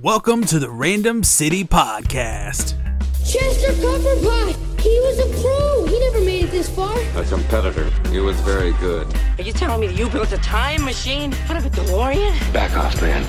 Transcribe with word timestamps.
Welcome 0.00 0.44
to 0.46 0.58
the 0.58 0.70
Random 0.70 1.22
City 1.22 1.64
Podcast. 1.64 2.78
Chester 3.26 3.72
Copperpot! 3.74 4.80
He 4.80 4.88
was 5.00 5.18
a 5.18 5.42
pro! 5.42 5.86
He 5.86 6.00
never 6.00 6.20
made 6.22 6.44
it 6.44 6.50
this 6.50 6.70
far. 6.70 6.98
A 7.14 7.22
competitor. 7.26 7.90
He 8.08 8.18
was 8.18 8.40
very 8.40 8.72
good. 8.80 9.06
Are 9.38 9.42
you 9.42 9.52
telling 9.52 9.82
me 9.82 9.88
that 9.88 9.98
you 9.98 10.08
built 10.08 10.32
a 10.32 10.38
time 10.38 10.82
machine 10.82 11.34
out 11.50 11.58
of 11.58 11.66
a 11.66 11.68
DeLorean? 11.68 12.52
Back 12.54 12.74
off, 12.74 13.02
man. 13.02 13.22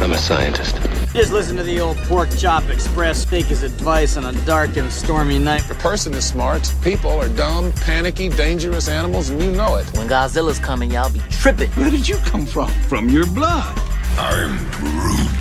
I'm 0.00 0.12
a 0.12 0.16
scientist. 0.16 0.76
Just 1.12 1.32
listen 1.32 1.54
to 1.58 1.62
the 1.62 1.78
old 1.80 1.98
Pork 1.98 2.30
Chop 2.30 2.70
Express. 2.70 3.26
Take 3.26 3.44
his 3.44 3.62
advice 3.62 4.16
on 4.16 4.24
a 4.24 4.32
dark 4.46 4.78
and 4.78 4.90
stormy 4.90 5.38
night. 5.38 5.70
A 5.70 5.74
person 5.74 6.14
is 6.14 6.24
smart. 6.26 6.74
People 6.82 7.10
are 7.10 7.28
dumb, 7.28 7.72
panicky, 7.72 8.30
dangerous 8.30 8.88
animals, 8.88 9.28
and 9.28 9.42
you 9.42 9.52
know 9.52 9.76
it. 9.76 9.86
When 9.98 10.08
Godzilla's 10.08 10.60
coming, 10.60 10.92
y'all 10.92 11.12
be 11.12 11.20
tripping. 11.28 11.70
Where 11.72 11.90
did 11.90 12.08
you 12.08 12.16
come 12.24 12.46
from? 12.46 12.70
From 12.88 13.10
your 13.10 13.26
blood. 13.26 13.78
I'm 14.16 14.56
Groot. 14.70 15.39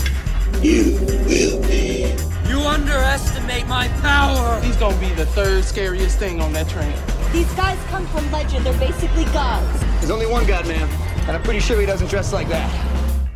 You 0.61 0.99
will 1.25 1.61
be. 1.61 2.13
You 2.49 2.59
underestimate 2.59 3.65
my 3.67 3.87
power. 4.01 4.59
He's 4.59 4.75
gonna 4.75 4.99
be 4.99 5.07
the 5.13 5.25
third 5.27 5.63
scariest 5.63 6.19
thing 6.19 6.41
on 6.41 6.51
that 6.51 6.67
train. 6.67 6.93
These 7.31 7.49
guys 7.53 7.79
come 7.87 8.05
from 8.07 8.29
legend. 8.29 8.65
They're 8.65 8.77
basically 8.77 9.23
gods. 9.25 9.79
There's 9.99 10.09
only 10.11 10.25
one 10.25 10.45
god, 10.45 10.67
man, 10.67 10.89
and 11.21 11.31
I'm 11.31 11.43
pretty 11.43 11.61
sure 11.61 11.79
he 11.79 11.85
doesn't 11.85 12.09
dress 12.09 12.33
like 12.33 12.49
that. 12.49 12.69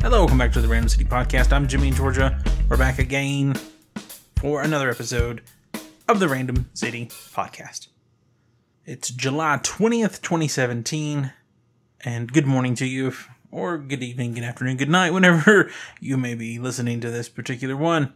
Hello, 0.02 0.18
welcome 0.18 0.36
back 0.36 0.52
to 0.52 0.60
the 0.60 0.68
Random 0.68 0.90
City 0.90 1.06
Podcast. 1.06 1.50
I'm 1.50 1.66
Jimmy 1.66 1.88
in 1.88 1.94
Georgia. 1.94 2.38
We're 2.68 2.76
back 2.76 2.98
again 2.98 3.54
for 4.36 4.60
another 4.60 4.90
episode 4.90 5.40
of 6.06 6.20
the 6.20 6.28
Random 6.28 6.68
City 6.74 7.06
Podcast. 7.06 7.88
It's 8.84 9.08
July 9.08 9.60
20th, 9.62 10.20
2017, 10.20 11.32
and 12.04 12.30
good 12.30 12.46
morning 12.46 12.74
to 12.74 12.84
you, 12.84 13.14
or 13.54 13.78
good 13.78 14.02
evening, 14.02 14.34
good 14.34 14.42
afternoon, 14.42 14.76
good 14.76 14.90
night, 14.90 15.10
whenever 15.12 15.70
you 16.00 16.16
may 16.16 16.34
be 16.34 16.58
listening 16.58 17.00
to 17.00 17.10
this 17.10 17.28
particular 17.28 17.76
one. 17.76 18.12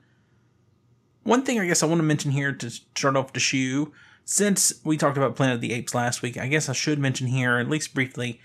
One 1.22 1.44
thing 1.44 1.60
I 1.60 1.66
guess 1.66 1.82
I 1.82 1.86
want 1.86 2.00
to 2.00 2.04
mention 2.04 2.32
here 2.32 2.52
to 2.52 2.70
start 2.70 3.16
off 3.16 3.32
the 3.32 3.40
shoe, 3.40 3.92
since 4.24 4.80
we 4.84 4.96
talked 4.96 5.16
about 5.16 5.36
Planet 5.36 5.56
of 5.56 5.60
the 5.60 5.72
Apes 5.72 5.94
last 5.94 6.22
week, 6.22 6.36
I 6.36 6.48
guess 6.48 6.68
I 6.68 6.72
should 6.72 6.98
mention 6.98 7.28
here, 7.28 7.58
at 7.58 7.70
least 7.70 7.94
briefly, 7.94 8.40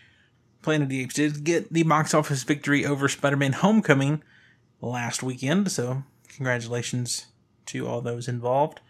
Planet 0.61 0.83
of 0.83 0.89
the 0.89 1.01
Apes 1.01 1.15
did 1.15 1.43
get 1.43 1.73
the 1.73 1.83
box 1.83 2.13
office 2.13 2.43
victory 2.43 2.85
over 2.85 3.09
Spider 3.09 3.37
Man 3.37 3.53
Homecoming 3.53 4.21
last 4.79 5.23
weekend, 5.23 5.71
so 5.71 6.03
congratulations 6.27 7.27
to 7.67 7.87
all 7.87 8.01
those 8.01 8.27
involved. 8.27 8.81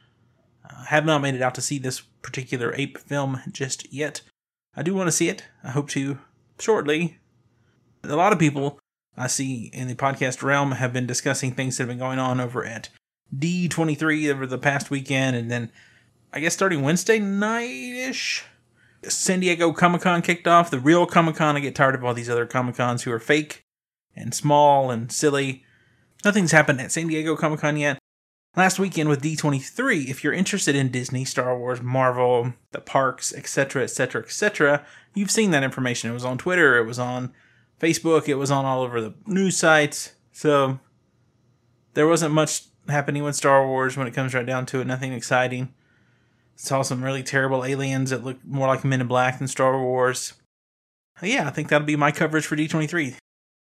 I 0.69 0.73
uh, 0.73 0.85
have 0.85 1.05
not 1.05 1.21
made 1.21 1.35
it 1.35 1.41
out 1.41 1.55
to 1.55 1.61
see 1.61 1.77
this 1.77 2.01
particular 2.21 2.73
ape 2.75 2.97
film 2.97 3.39
just 3.51 3.91
yet. 3.93 4.21
I 4.75 4.81
do 4.81 4.93
want 4.93 5.07
to 5.07 5.11
see 5.11 5.29
it. 5.29 5.45
I 5.63 5.71
hope 5.71 5.89
to 5.89 6.19
shortly. 6.59 7.19
A 8.03 8.15
lot 8.15 8.33
of 8.33 8.39
people 8.39 8.79
I 9.15 9.27
see 9.27 9.69
in 9.73 9.87
the 9.87 9.95
podcast 9.95 10.43
realm 10.43 10.73
have 10.73 10.91
been 10.91 11.05
discussing 11.05 11.53
things 11.53 11.77
that 11.77 11.83
have 11.83 11.89
been 11.89 11.99
going 11.99 12.19
on 12.19 12.39
over 12.39 12.65
at 12.65 12.89
D23 13.35 14.31
over 14.31 14.45
the 14.45 14.57
past 14.57 14.89
weekend, 14.91 15.35
and 15.35 15.49
then 15.49 15.71
I 16.31 16.39
guess 16.39 16.53
starting 16.53 16.81
Wednesday 16.81 17.19
night 17.19 17.69
ish 17.69 18.43
San 19.03 19.39
Diego 19.39 19.71
Comic 19.71 20.01
Con 20.01 20.21
kicked 20.21 20.47
off. 20.47 20.71
The 20.71 20.79
real 20.79 21.05
Comic 21.05 21.35
Con. 21.35 21.55
I 21.55 21.59
get 21.59 21.75
tired 21.75 21.95
of 21.95 22.03
all 22.03 22.13
these 22.13 22.29
other 22.29 22.45
Comic 22.45 22.75
Cons 22.75 23.03
who 23.03 23.11
are 23.11 23.19
fake 23.19 23.63
and 24.15 24.33
small 24.33 24.91
and 24.91 25.11
silly. 25.11 25.63
Nothing's 26.23 26.51
happened 26.51 26.79
at 26.81 26.91
San 26.91 27.07
Diego 27.07 27.35
Comic 27.35 27.59
Con 27.59 27.77
yet. 27.77 27.99
Last 28.55 28.77
weekend 28.77 29.09
with 29.09 29.23
D23, 29.23 30.09
if 30.09 30.23
you're 30.23 30.31
interested 30.31 30.75
in 30.75 30.91
Disney, 30.91 31.25
Star 31.25 31.57
Wars, 31.57 31.81
Marvel, 31.81 32.53
the 32.71 32.81
parks, 32.81 33.33
etc., 33.33 33.83
etc., 33.83 34.21
etc., 34.21 34.85
you've 35.15 35.31
seen 35.31 35.49
that 35.51 35.63
information. 35.63 36.11
It 36.11 36.13
was 36.13 36.23
on 36.23 36.37
Twitter, 36.37 36.77
it 36.77 36.85
was 36.85 36.99
on 36.99 37.33
Facebook, 37.83 38.27
it 38.27 38.35
was 38.35 38.51
on 38.51 38.65
all 38.65 38.81
over 38.81 39.01
the 39.01 39.13
news 39.27 39.57
sites. 39.57 40.13
So 40.31 40.79
there 41.93 42.07
wasn't 42.07 42.33
much 42.33 42.63
happening 42.87 43.23
with 43.23 43.35
Star 43.35 43.67
Wars 43.67 43.97
when 43.97 44.07
it 44.07 44.13
comes 44.13 44.33
right 44.33 44.45
down 44.45 44.65
to 44.67 44.81
it. 44.81 44.87
Nothing 44.87 45.13
exciting. 45.13 45.73
Saw 46.55 46.81
some 46.81 47.03
really 47.03 47.23
terrible 47.23 47.65
aliens 47.65 48.11
that 48.11 48.23
looked 48.23 48.45
more 48.45 48.67
like 48.67 48.83
Men 48.83 49.01
in 49.01 49.07
Black 49.07 49.39
than 49.39 49.47
Star 49.47 49.79
Wars. 49.79 50.33
Yeah, 51.21 51.47
I 51.47 51.51
think 51.51 51.69
that'll 51.69 51.85
be 51.85 51.95
my 51.95 52.11
coverage 52.11 52.45
for 52.45 52.55
D23. 52.55 53.15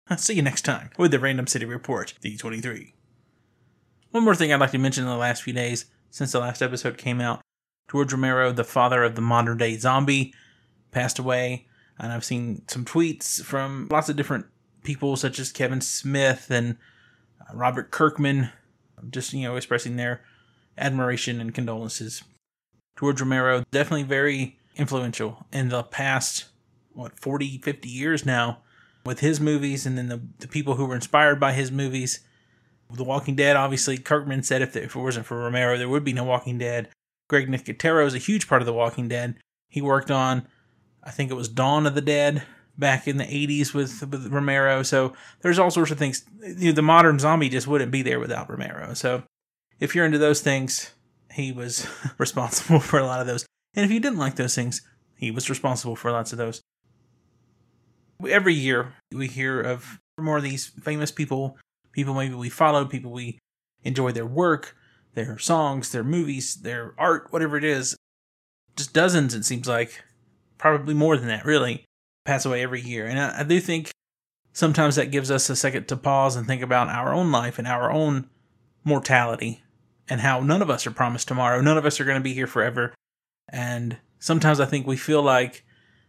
I'll 0.09 0.17
see 0.19 0.35
you 0.35 0.43
next 0.43 0.63
time 0.63 0.91
with 0.97 1.11
the 1.11 1.19
Random 1.19 1.47
City 1.47 1.65
Report, 1.65 2.15
D23. 2.23 2.93
One 4.11 4.25
more 4.25 4.35
thing 4.35 4.53
I'd 4.53 4.61
like 4.61 4.71
to 4.71 4.79
mention 4.79 5.05
in 5.05 5.11
the 5.11 5.17
last 5.17 5.43
few 5.43 5.53
days, 5.53 5.87
since 6.11 6.33
the 6.33 6.41
last 6.41 6.63
episode 6.63 6.97
came 6.97 7.21
out. 7.21 7.41
George 7.91 8.13
Romero, 8.13 8.53
the 8.53 8.65
father 8.65 9.03
of 9.03 9.15
the 9.15 9.21
modern 9.21 9.59
day 9.59 9.77
zombie, 9.77 10.35
passed 10.91 11.19
away. 11.19 11.68
And 11.99 12.13
I've 12.13 12.25
seen 12.25 12.63
some 12.69 12.85
tweets 12.85 13.43
from 13.43 13.89
lots 13.91 14.09
of 14.09 14.17
different 14.17 14.47
people, 14.85 15.17
such 15.17 15.39
as 15.39 15.53
Kevin 15.53 15.81
Smith 15.81 16.51
and 16.51 16.77
uh, 17.41 17.57
Robert 17.57 17.91
Kirkman, 17.91 18.51
just, 19.11 19.33
you 19.33 19.43
know, 19.43 19.57
expressing 19.57 19.97
their 19.97 20.23
admiration 20.77 21.41
and 21.41 21.55
condolences 21.55 22.23
George 22.99 23.21
Romero, 23.21 23.65
definitely 23.71 24.03
very 24.03 24.59
influential 24.77 25.47
in 25.53 25.69
the 25.69 25.85
past, 25.85 26.47
what, 26.93 27.19
40, 27.19 27.59
50 27.59 27.89
years 27.89 28.27
now 28.27 28.59
with 29.05 29.21
his 29.21 29.41
movies 29.41 29.87
and 29.87 29.97
then 29.97 30.09
the, 30.09 30.21
the 30.41 30.49
people 30.49 30.75
who 30.75 30.85
were 30.85 30.97
inspired 30.97 31.39
by 31.39 31.53
his 31.53 31.71
movies. 31.71 32.21
The 32.91 33.05
Walking 33.05 33.37
Dead, 33.37 33.55
obviously, 33.55 33.99
Kirkman 33.99 34.43
said 34.43 34.63
if, 34.63 34.75
if 34.75 34.97
it 34.97 35.01
wasn't 35.01 35.27
for 35.27 35.39
Romero, 35.39 35.77
there 35.77 35.89
would 35.89 36.05
be 36.05 36.13
no 36.13 36.25
Walking 36.25 36.59
Dead. 36.59 36.89
Greg 37.29 37.47
Nicotero 37.47 38.07
is 38.07 38.15
a 38.15 38.19
huge 38.19 38.49
part 38.49 38.63
of 38.63 38.67
The 38.67 38.73
Walking 38.73 39.09
Dead. 39.09 39.37
He 39.69 39.83
worked 39.83 40.11
on, 40.11 40.49
I 41.09 41.11
think 41.11 41.31
it 41.31 41.35
was 41.35 41.49
Dawn 41.49 41.87
of 41.87 41.95
the 41.95 42.03
Dead 42.03 42.43
back 42.77 43.09
in 43.09 43.17
the 43.17 43.25
80s 43.25 43.73
with, 43.73 44.07
with 44.11 44.27
Romero. 44.27 44.83
So 44.83 45.15
there's 45.41 45.59
all 45.59 45.71
sorts 45.71 45.91
of 45.91 45.99
things. 45.99 46.23
You 46.43 46.67
know, 46.67 46.73
the 46.73 46.83
modern 46.83 47.19
zombie 47.19 47.49
just 47.49 47.67
wouldn't 47.67 47.91
be 47.91 48.03
there 48.03 48.21
without 48.21 48.51
Romero. 48.51 48.93
So 48.93 49.23
if 49.81 49.95
you're 49.95 50.05
into 50.05 50.19
those 50.19 50.43
things, 50.43 50.93
he 51.33 51.51
was 51.51 51.89
responsible 52.19 52.79
for 52.79 52.99
a 52.99 53.07
lot 53.07 53.23
of 53.23 53.27
those. 53.27 53.47
And 53.75 53.87
if 53.87 53.91
you 53.91 54.01
didn't 54.01 54.19
like 54.19 54.37
those 54.37 54.55
things, 54.55 54.83
he 55.17 55.31
was 55.31 55.49
responsible 55.49 55.97
for 55.97 56.13
lots 56.13 56.33
of 56.33 56.39
those. 56.39 56.61
Every 58.29 58.55
year, 58.55 58.93
we 59.11 59.29
hear 59.29 59.63
of 59.63 59.99
more 60.21 60.37
of 60.37 60.43
these 60.43 60.67
famous 60.67 61.11
people, 61.11 61.57
people 61.93 62.13
maybe 62.13 62.35
we 62.35 62.51
follow, 62.51 62.85
people 62.85 63.13
we 63.13 63.39
enjoy 63.83 64.13
their 64.13 64.27
work, 64.27 64.77
their 65.15 65.39
songs, 65.39 65.91
their 65.91 66.05
movies, 66.05 66.57
their 66.57 66.95
art, 66.99 67.29
whatever 67.31 67.57
it 67.57 67.65
is. 67.65 67.97
Just 68.77 68.93
dozens, 68.93 69.35
it 69.35 69.45
seems 69.45 69.67
like. 69.67 70.03
Probably 70.59 70.95
more 70.95 71.17
than 71.17 71.29
that, 71.29 71.45
really, 71.45 71.85
pass 72.25 72.45
away 72.45 72.63
every 72.63 72.81
year. 72.81 73.07
And 73.07 73.19
I, 73.19 73.41
I 73.41 73.43
do 73.45 73.61
think 73.61 73.91
sometimes 74.53 74.97
that 74.97 75.11
gives 75.11 75.31
us 75.31 75.49
a 75.49 75.57
second 75.57 75.87
to 75.89 75.97
pause 75.97 76.37
and 76.37 76.47
think 76.47 76.63
about 76.63 76.89
our 76.89 77.15
own 77.15 77.31
life 77.31 77.59
and 77.59 77.69
our 77.69 77.91
own 77.91 78.29
mortality 78.85 79.63
and 80.09 80.21
how 80.21 80.41
none 80.41 80.63
of 80.63 80.71
us 80.71 80.87
are 80.87 80.91
promised 80.91 81.29
tomorrow. 81.29 81.61
None 81.61 81.79
of 81.79 81.87
us 81.87 82.01
are 82.01 82.05
going 82.05 82.19
to 82.19 82.25
be 82.25 82.35
here 82.35 82.47
forever. 82.47 82.95
And 83.49 83.99
sometimes 84.19 84.61
I 84.61 84.67
think 84.67 84.87
we 84.87 84.97
feel 84.97 85.23
like 85.23 85.65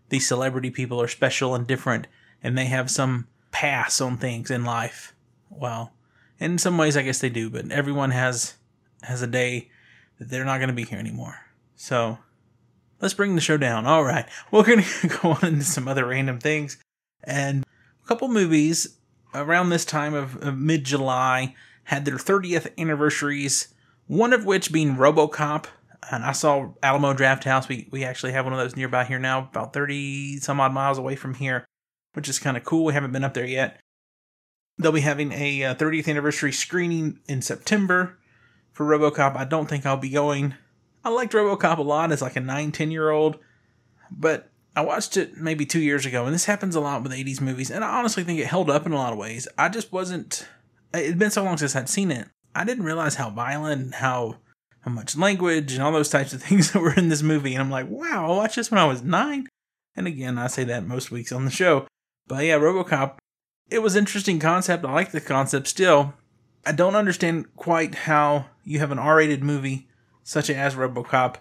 these 0.09 0.27
celebrity 0.27 0.71
people 0.71 1.01
are 1.01 1.07
special 1.07 1.53
and 1.53 1.67
different 1.67 2.07
and 2.41 2.57
they 2.57 2.65
have 2.65 2.89
some 2.89 3.27
pass 3.51 4.01
on 4.01 4.17
things 4.17 4.49
in 4.49 4.65
life. 4.65 5.13
Well, 5.49 5.93
in 6.39 6.57
some 6.57 6.77
ways 6.77 6.95
I 6.95 7.01
guess 7.01 7.19
they 7.19 7.29
do, 7.29 7.49
but 7.49 7.71
everyone 7.71 8.11
has 8.11 8.55
has 9.03 9.21
a 9.21 9.27
day 9.27 9.69
that 10.17 10.29
they're 10.29 10.45
not 10.45 10.57
going 10.57 10.69
to 10.69 10.73
be 10.73 10.83
here 10.83 10.99
anymore. 10.99 11.35
So, 11.75 12.17
let's 13.01 13.13
bring 13.13 13.35
the 13.35 13.41
show 13.41 13.57
down. 13.57 13.85
All 13.85 14.03
right. 14.03 14.25
We're 14.51 14.63
going 14.63 14.83
to 15.01 15.07
go 15.07 15.31
on 15.31 15.45
into 15.45 15.65
some 15.65 15.87
other 15.87 16.05
random 16.05 16.39
things 16.39 16.77
and 17.23 17.63
a 18.03 18.07
couple 18.07 18.27
movies 18.27 18.97
around 19.33 19.69
this 19.69 19.85
time 19.85 20.13
of, 20.13 20.41
of 20.41 20.57
mid-July 20.57 21.55
had 21.83 22.05
their 22.05 22.15
30th 22.15 22.71
anniversaries 22.77 23.73
one 24.09 24.33
of 24.33 24.43
which 24.43 24.73
being 24.73 24.95
RoboCop. 24.95 25.65
And 26.11 26.23
I 26.23 26.31
saw 26.31 26.71
Alamo 26.81 27.13
Drafthouse. 27.13 27.69
We 27.69 27.87
we 27.91 28.03
actually 28.03 28.31
have 28.31 28.43
one 28.43 28.53
of 28.53 28.59
those 28.59 28.75
nearby 28.75 29.05
here 29.05 29.19
now, 29.19 29.47
about 29.51 29.71
thirty 29.73 30.39
some 30.39 30.59
odd 30.59 30.73
miles 30.73 30.97
away 30.97 31.15
from 31.15 31.35
here, 31.35 31.65
which 32.13 32.27
is 32.27 32.39
kind 32.39 32.57
of 32.57 32.63
cool. 32.63 32.85
We 32.85 32.93
haven't 32.93 33.11
been 33.11 33.23
up 33.23 33.35
there 33.35 33.45
yet. 33.45 33.79
They'll 34.79 34.91
be 34.91 35.01
having 35.01 35.31
a 35.33 35.63
uh, 35.65 35.75
30th 35.75 36.07
anniversary 36.07 36.53
screening 36.53 37.19
in 37.27 37.41
September 37.41 38.17
for 38.71 38.85
RoboCop. 38.85 39.35
I 39.35 39.43
don't 39.43 39.67
think 39.67 39.85
I'll 39.85 39.97
be 39.97 40.09
going. 40.09 40.55
I 41.03 41.09
liked 41.09 41.33
RoboCop 41.33 41.77
a 41.77 41.81
lot 41.81 42.11
as 42.11 42.21
like 42.21 42.35
a 42.35 42.41
9, 42.41 42.71
10 42.71 42.91
year 42.91 43.09
old, 43.09 43.39
but 44.11 44.49
I 44.75 44.81
watched 44.81 45.17
it 45.17 45.37
maybe 45.37 45.65
two 45.65 45.81
years 45.81 46.05
ago, 46.05 46.25
and 46.25 46.33
this 46.33 46.45
happens 46.45 46.75
a 46.75 46.79
lot 46.79 47.03
with 47.03 47.11
80s 47.11 47.41
movies, 47.41 47.71
and 47.71 47.83
I 47.83 47.97
honestly 47.97 48.23
think 48.23 48.39
it 48.39 48.47
held 48.47 48.69
up 48.69 48.85
in 48.85 48.91
a 48.91 48.97
lot 48.97 49.13
of 49.13 49.19
ways. 49.19 49.47
I 49.57 49.69
just 49.69 49.91
wasn't. 49.91 50.47
It'd 50.93 51.19
been 51.19 51.31
so 51.31 51.43
long 51.43 51.57
since 51.57 51.75
I'd 51.75 51.89
seen 51.89 52.11
it. 52.11 52.27
I 52.55 52.63
didn't 52.63 52.85
realize 52.85 53.15
how 53.15 53.29
violent 53.29 53.95
how 53.95 54.37
how 54.81 54.91
much 54.91 55.17
language 55.17 55.73
and 55.73 55.83
all 55.83 55.91
those 55.91 56.09
types 56.09 56.33
of 56.33 56.41
things 56.43 56.71
that 56.71 56.81
were 56.81 56.93
in 56.93 57.09
this 57.09 57.21
movie. 57.21 57.53
And 57.53 57.61
I'm 57.61 57.71
like, 57.71 57.89
wow, 57.89 58.31
I 58.31 58.35
watched 58.37 58.55
this 58.55 58.71
when 58.71 58.79
I 58.79 58.85
was 58.85 59.03
nine. 59.03 59.47
And 59.95 60.07
again, 60.07 60.37
I 60.37 60.47
say 60.47 60.63
that 60.65 60.87
most 60.87 61.11
weeks 61.11 61.31
on 61.31 61.45
the 61.45 61.51
show. 61.51 61.85
But 62.27 62.45
yeah, 62.45 62.57
Robocop, 62.57 63.17
it 63.69 63.79
was 63.79 63.95
interesting 63.95 64.39
concept. 64.39 64.85
I 64.85 64.93
like 64.93 65.11
the 65.11 65.19
concept 65.19 65.67
still. 65.67 66.13
I 66.65 66.71
don't 66.71 66.95
understand 66.95 67.53
quite 67.55 67.95
how 67.95 68.45
you 68.63 68.79
have 68.79 68.91
an 68.91 68.99
R-rated 68.99 69.43
movie 69.43 69.88
such 70.29 70.47
as 70.51 70.75
Robocop, 70.75 71.37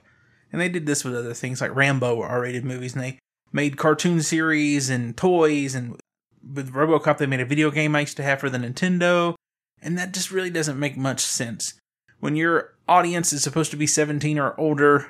and 0.51 0.59
they 0.59 0.71
did 0.71 0.87
this 0.87 1.05
with 1.05 1.15
other 1.15 1.35
things 1.35 1.61
like 1.61 1.77
Rambo 1.77 2.23
R-rated 2.23 2.65
movies, 2.65 2.95
and 2.95 3.05
they 3.05 3.19
made 3.53 3.77
cartoon 3.77 4.23
series 4.23 4.89
and 4.89 5.15
toys, 5.15 5.75
and 5.75 6.01
with 6.43 6.73
Robocop 6.73 7.19
they 7.19 7.27
made 7.27 7.41
a 7.41 7.45
video 7.45 7.71
game 7.71 7.95
I 7.95 8.01
used 8.01 8.17
to 8.17 8.23
have 8.23 8.41
for 8.41 8.49
the 8.49 8.57
Nintendo, 8.57 9.35
And 9.83 9.99
that 9.99 10.15
just 10.15 10.31
really 10.31 10.49
doesn't 10.49 10.79
make 10.79 10.97
much 10.97 11.21
sense. 11.21 11.75
When 12.19 12.35
your 12.35 12.75
audience 12.89 13.31
is 13.31 13.43
supposed 13.43 13.71
to 13.73 13.77
be 13.77 13.87
17 13.87 14.39
or 14.39 14.59
older, 14.59 15.09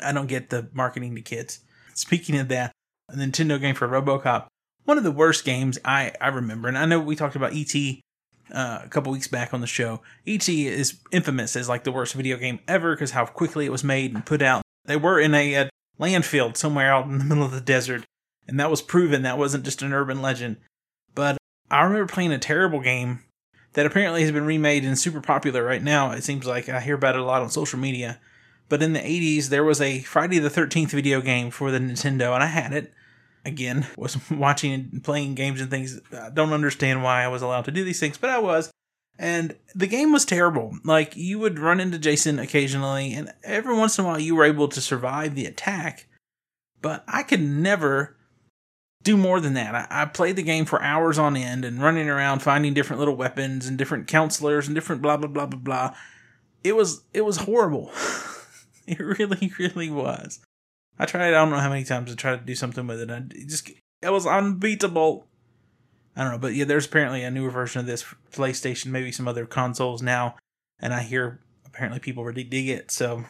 I 0.00 0.10
don't 0.10 0.26
get 0.26 0.50
the 0.50 0.68
marketing 0.72 1.14
to 1.14 1.22
kids. 1.22 1.60
Speaking 1.94 2.36
of 2.36 2.48
that, 2.48 2.72
a 3.08 3.14
Nintendo 3.14 3.60
game 3.60 3.76
for 3.76 3.86
Robocop, 3.86 4.48
one 4.84 4.98
of 4.98 5.04
the 5.04 5.12
worst 5.12 5.44
games 5.44 5.78
I, 5.84 6.12
I 6.20 6.28
remember. 6.28 6.66
And 6.66 6.76
I 6.76 6.84
know 6.84 6.98
we 6.98 7.14
talked 7.14 7.36
about 7.36 7.52
E.T. 7.52 8.00
Uh, 8.52 8.80
a 8.84 8.88
couple 8.88 9.10
weeks 9.10 9.26
back 9.26 9.54
on 9.54 9.62
the 9.62 9.66
show. 9.66 10.02
E.T. 10.26 10.66
is 10.66 10.98
infamous 11.10 11.56
as 11.56 11.66
like 11.66 11.84
the 11.84 11.90
worst 11.90 12.12
video 12.12 12.36
game 12.36 12.60
ever 12.68 12.94
because 12.94 13.12
how 13.12 13.24
quickly 13.24 13.64
it 13.64 13.72
was 13.72 13.82
made 13.82 14.12
and 14.12 14.26
put 14.26 14.42
out. 14.42 14.62
They 14.84 14.96
were 14.96 15.18
in 15.18 15.34
a, 15.34 15.54
a 15.54 15.70
landfill 15.98 16.54
somewhere 16.54 16.92
out 16.92 17.06
in 17.06 17.16
the 17.18 17.24
middle 17.24 17.44
of 17.44 17.52
the 17.52 17.60
desert, 17.60 18.04
and 18.46 18.60
that 18.60 18.70
was 18.70 18.82
proven 18.82 19.22
that 19.22 19.38
wasn't 19.38 19.64
just 19.64 19.80
an 19.80 19.94
urban 19.94 20.20
legend. 20.20 20.58
But 21.14 21.38
I 21.70 21.82
remember 21.82 22.12
playing 22.12 22.32
a 22.32 22.38
terrible 22.38 22.80
game 22.80 23.20
that 23.72 23.86
apparently 23.86 24.22
has 24.22 24.32
been 24.32 24.46
remade 24.46 24.84
and 24.84 24.98
super 24.98 25.20
popular 25.20 25.64
right 25.64 25.82
now. 25.82 26.12
It 26.12 26.24
seems 26.24 26.46
like 26.46 26.68
I 26.68 26.80
hear 26.80 26.94
about 26.94 27.16
it 27.16 27.20
a 27.20 27.24
lot 27.24 27.42
on 27.42 27.50
social 27.50 27.78
media. 27.78 28.20
But 28.68 28.82
in 28.82 28.92
the 28.92 29.00
80s, 29.00 29.48
there 29.48 29.64
was 29.64 29.80
a 29.80 30.00
Friday 30.00 30.38
the 30.38 30.48
13th 30.48 30.90
video 30.90 31.20
game 31.20 31.50
for 31.50 31.70
the 31.70 31.78
Nintendo, 31.78 32.34
and 32.34 32.42
I 32.42 32.46
had 32.46 32.72
it. 32.72 32.92
Again, 33.44 33.86
was 33.96 34.18
watching 34.30 34.72
and 34.72 35.04
playing 35.04 35.34
games 35.34 35.60
and 35.60 35.70
things. 35.70 36.00
I 36.12 36.30
don't 36.30 36.52
understand 36.52 37.02
why 37.02 37.22
I 37.22 37.28
was 37.28 37.42
allowed 37.42 37.66
to 37.66 37.70
do 37.70 37.84
these 37.84 38.00
things, 38.00 38.18
but 38.18 38.30
I 38.30 38.38
was. 38.38 38.70
And 39.18 39.56
the 39.74 39.86
game 39.86 40.12
was 40.12 40.24
terrible. 40.24 40.76
Like, 40.82 41.14
you 41.16 41.38
would 41.38 41.60
run 41.60 41.78
into 41.78 41.98
Jason 41.98 42.38
occasionally, 42.38 43.14
and 43.14 43.32
every 43.44 43.76
once 43.76 43.98
in 43.98 44.04
a 44.04 44.08
while 44.08 44.18
you 44.18 44.34
were 44.34 44.44
able 44.44 44.66
to 44.68 44.80
survive 44.80 45.34
the 45.34 45.46
attack. 45.46 46.08
But 46.82 47.04
I 47.06 47.22
could 47.22 47.40
never 47.40 48.16
do 49.04 49.16
more 49.16 49.38
than 49.38 49.54
that. 49.54 49.74
I, 49.74 50.02
I, 50.02 50.04
played 50.06 50.36
the 50.36 50.42
game 50.42 50.64
for 50.64 50.82
hours 50.82 51.18
on 51.18 51.36
end 51.36 51.64
and 51.64 51.80
running 51.80 52.08
around 52.08 52.40
finding 52.40 52.74
different 52.74 52.98
little 52.98 53.14
weapons 53.14 53.68
and 53.68 53.78
different 53.78 54.08
counselors 54.08 54.66
and 54.66 54.74
different 54.74 55.02
blah 55.02 55.18
blah 55.18 55.28
blah 55.28 55.46
blah 55.46 55.60
blah. 55.60 55.94
It 56.64 56.74
was 56.74 57.02
it 57.12 57.20
was 57.20 57.36
horrible. 57.36 57.92
it 58.86 58.98
really 58.98 59.52
really 59.58 59.90
was. 59.90 60.40
I 60.98 61.06
tried 61.06 61.28
I 61.28 61.30
don't 61.30 61.50
know 61.50 61.58
how 61.58 61.68
many 61.68 61.84
times 61.84 62.12
I 62.12 62.14
tried 62.14 62.36
to 62.40 62.44
do 62.44 62.54
something 62.54 62.86
with 62.86 63.00
it. 63.00 63.10
I 63.10 63.16
it 63.16 63.48
just 63.48 63.70
it 64.02 64.10
was 64.10 64.26
unbeatable. 64.26 65.26
I 66.16 66.22
don't 66.22 66.32
know, 66.32 66.38
but 66.38 66.54
yeah, 66.54 66.64
there's 66.64 66.86
apparently 66.86 67.24
a 67.24 67.30
newer 67.30 67.50
version 67.50 67.80
of 67.80 67.86
this 67.86 68.04
PlayStation, 68.32 68.86
maybe 68.86 69.10
some 69.10 69.26
other 69.26 69.46
consoles 69.46 70.00
now, 70.00 70.36
and 70.78 70.94
I 70.94 71.02
hear 71.02 71.40
apparently 71.66 71.98
people 71.98 72.24
really 72.24 72.44
dig 72.44 72.68
it. 72.68 72.92
So 72.92 73.24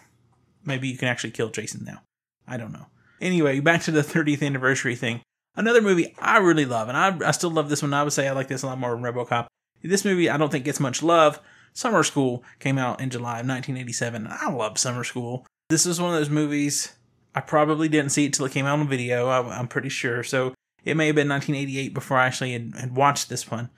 maybe 0.65 0.89
you 0.89 0.99
can 0.99 1.09
actually 1.09 1.31
kill 1.31 1.49
Jason 1.49 1.85
now. 1.85 2.03
I 2.47 2.59
don't 2.59 2.73
know. 2.73 2.87
Anyway, 3.23 3.61
back 3.61 3.83
to 3.83 3.91
the 3.91 4.03
30th 4.03 4.43
anniversary 4.43 4.97
thing. 4.97 5.23
Another 5.57 5.81
movie 5.81 6.15
I 6.19 6.39
really 6.39 6.67
love, 6.67 6.89
and 6.89 6.97
I, 6.97 7.29
I 7.29 7.31
still 7.31 7.51
love 7.51 7.71
this 7.71 7.81
one. 7.81 7.95
I 7.95 8.03
would 8.03 8.13
say 8.13 8.29
I 8.29 8.33
like 8.33 8.49
this 8.49 8.63
a 8.63 8.67
lot 8.67 8.79
more 8.79 8.91
than 8.91 9.03
Robocop. 9.03 9.47
This 9.83 10.05
movie 10.05 10.29
I 10.29 10.37
don't 10.37 10.51
think 10.51 10.65
gets 10.65 10.81
much 10.81 11.03
love. 11.03 11.41
Summer 11.73 12.03
School 12.03 12.45
came 12.59 12.79
out 12.79 13.01
in 13.01 13.11
July 13.11 13.41
of 13.41 13.49
1987. 13.49 14.27
I 14.31 14.51
love 14.51 14.79
Summer 14.79 15.05
School. 15.05 15.47
This 15.69 15.87
is 15.87 16.01
one 16.01 16.13
of 16.13 16.21
those 16.21 16.31
movies 16.31 16.93
I 17.35 17.41
probably 17.41 17.89
didn't 17.89 18.11
see 18.11 18.27
it 18.27 18.33
till 18.33 18.47
it 18.47 18.53
came 18.53 18.67
out 18.67 18.79
on 18.79 18.89
video. 18.89 19.29
I, 19.29 19.59
am 19.59 19.69
pretty 19.69 19.89
sure. 19.89 20.23
So 20.23 20.55
it 20.85 20.97
may 20.97 21.07
have 21.07 21.17
been 21.17 21.29
1988 21.29 21.93
before 21.95 22.19
I 22.19 22.27
actually 22.27 22.53
had, 22.53 22.75
had 22.79 22.97
watched 22.97 23.29
this 23.29 23.51
one. 23.51 23.71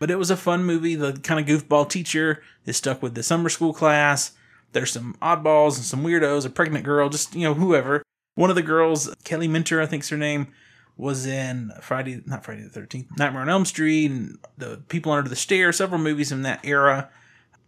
But 0.00 0.10
it 0.10 0.16
was 0.16 0.30
a 0.30 0.36
fun 0.36 0.64
movie. 0.64 0.96
The 0.96 1.12
kind 1.12 1.40
of 1.40 1.46
goofball 1.46 1.88
teacher 1.88 2.42
is 2.66 2.76
stuck 2.76 3.02
with 3.02 3.14
the 3.14 3.22
summer 3.22 3.48
school 3.48 3.72
class. 3.72 4.32
There's 4.72 4.90
some 4.90 5.16
oddballs 5.22 5.76
and 5.76 5.84
some 5.84 6.02
weirdos, 6.02 6.44
a 6.44 6.50
pregnant 6.50 6.84
girl, 6.84 7.08
just, 7.08 7.34
you 7.34 7.44
know, 7.44 7.54
whoever. 7.54 8.02
One 8.34 8.50
of 8.50 8.56
the 8.56 8.62
girls, 8.62 9.14
Kelly 9.22 9.46
Minter, 9.46 9.80
I 9.80 9.86
think's 9.86 10.08
her 10.08 10.16
name, 10.16 10.48
was 10.96 11.26
in 11.26 11.72
Friday, 11.80 12.22
not 12.26 12.44
Friday 12.44 12.62
the 12.62 12.80
13th, 12.80 13.16
Nightmare 13.16 13.42
on 13.42 13.48
Elm 13.48 13.64
Street, 13.64 14.10
and 14.10 14.38
The 14.58 14.82
People 14.88 15.12
Under 15.12 15.28
the 15.28 15.36
Stairs, 15.36 15.76
several 15.76 16.00
movies 16.00 16.32
in 16.32 16.42
that 16.42 16.64
era. 16.64 17.08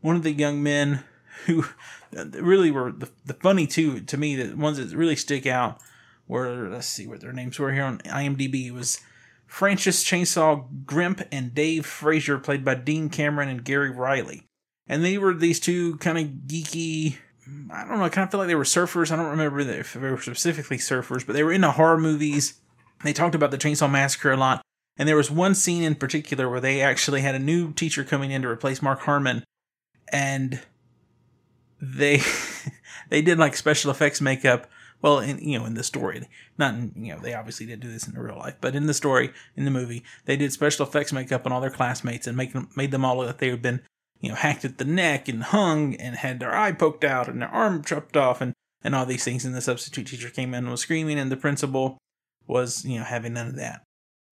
One 0.01 0.17
of 0.17 0.25
the 0.25 0.33
young 0.33 0.63
men 0.63 1.05
who 1.45 1.65
really 2.13 2.71
were 2.71 2.93
the, 2.93 3.11
the 3.25 3.35
funny 3.35 3.67
two 3.67 4.01
to 4.01 4.17
me, 4.17 4.37
the 4.37 4.57
ones 4.57 4.79
that 4.79 4.97
really 4.97 5.17
stick 5.17 5.47
out 5.47 5.81
were, 6.27 6.69
let's 6.71 6.87
see 6.87 7.07
what 7.07 7.21
their 7.21 7.33
names 7.33 7.59
were 7.59 7.73
here 7.73 7.85
on 7.85 7.99
IMDb, 7.99 8.67
it 8.67 8.73
was 8.73 9.01
Francis 9.47 10.03
Chainsaw 10.03 10.67
Gremp 10.85 11.27
and 11.31 11.55
Dave 11.55 11.87
Frazier, 11.87 12.39
played 12.39 12.65
by 12.65 12.75
Dean 12.75 13.09
Cameron 13.09 13.49
and 13.49 13.65
Gary 13.65 13.91
Riley. 13.91 14.43
And 14.89 15.05
they 15.05 15.19
were 15.19 15.35
these 15.35 15.61
two 15.61 15.97
kind 15.99 16.19
of 16.19 16.25
geeky, 16.47 17.17
I 17.71 17.85
don't 17.85 17.99
know, 17.99 18.05
I 18.05 18.09
kind 18.09 18.25
of 18.25 18.31
feel 18.31 18.39
like 18.39 18.49
they 18.49 18.55
were 18.55 18.65
surfers. 18.65 19.11
I 19.13 19.17
don't 19.17 19.31
remember 19.31 19.61
if 19.61 19.93
they 19.93 20.01
were 20.01 20.21
specifically 20.21 20.79
surfers, 20.79 21.25
but 21.25 21.35
they 21.35 21.43
were 21.45 21.53
into 21.53 21.71
horror 21.71 21.99
movies 21.99 22.61
they 23.05 23.13
talked 23.13 23.35
about 23.35 23.51
the 23.51 23.59
Chainsaw 23.59 23.91
Massacre 23.91 24.33
a 24.33 24.37
lot, 24.37 24.63
and 24.97 25.09
there 25.09 25.17
was 25.17 25.31
one 25.31 25.55
scene 25.55 25.83
in 25.83 25.95
particular 25.95 26.49
where 26.49 26.61
they 26.61 26.81
actually 26.81 27.21
had 27.21 27.35
a 27.35 27.41
new 27.41 27.73
teacher 27.73 28.05
coming 28.05 28.31
in 28.31 28.43
to 28.43 28.49
replace 28.49 28.83
Mark 28.83 29.01
Harmon, 29.01 29.45
and 30.13 30.61
they 31.81 32.21
they 33.11 33.23
did 33.23 33.39
like 33.39 33.57
special 33.57 33.91
effects 33.91 34.21
makeup. 34.21 34.71
Well, 35.03 35.19
in 35.19 35.39
you 35.39 35.59
know, 35.59 35.67
in 35.67 35.75
the 35.75 35.85
story, 35.85 36.27
not 36.57 36.75
in, 36.75 36.93
you 36.97 37.15
know, 37.15 37.21
they 37.21 37.35
obviously 37.35 37.67
didn't 37.67 37.83
do 37.83 37.93
this 37.93 38.09
in 38.09 38.19
real 38.19 38.39
life, 38.39 38.57
but 38.61 38.75
in 38.75 38.87
the 38.87 38.95
story, 38.95 39.31
in 39.55 39.65
the 39.65 39.71
movie, 39.71 40.03
they 40.25 40.37
did 40.37 40.53
special 40.53 40.87
effects 40.87 41.13
makeup 41.13 41.45
on 41.45 41.53
all 41.53 41.61
their 41.61 41.71
classmates 41.71 42.27
and 42.27 42.37
make 42.37 42.53
them 42.53 42.71
made 42.77 42.91
them 42.91 43.05
all 43.05 43.19
look 43.19 43.27
like 43.27 43.39
they 43.39 43.51
had 43.51 43.63
been 43.63 43.83
you 44.21 44.31
know 44.31 44.35
hacked 44.35 44.65
at 44.65 44.79
the 44.79 44.85
neck 44.85 45.29
and 45.29 45.45
hung 45.45 45.95
and 45.97 46.17
had 46.17 46.41
their 46.41 46.55
eye 46.55 46.73
poked 46.73 47.05
out 47.05 47.29
and 47.29 47.43
their 47.43 47.49
arm 47.51 47.85
chopped 47.85 48.17
off 48.17 48.41
and 48.41 48.55
and 48.83 48.95
all 48.95 49.05
these 49.05 49.25
things. 49.25 49.45
And 49.45 49.55
the 49.55 49.61
substitute 49.61 50.07
teacher 50.07 50.31
came 50.31 50.55
in 50.55 50.65
and 50.65 50.71
was 50.71 50.81
screaming, 50.81 51.19
and 51.19 51.31
the 51.31 51.37
principal 51.37 51.99
was 52.47 52.85
you 52.85 52.99
know 52.99 53.05
having 53.05 53.35
none 53.35 53.49
of 53.49 53.57
that. 53.57 53.83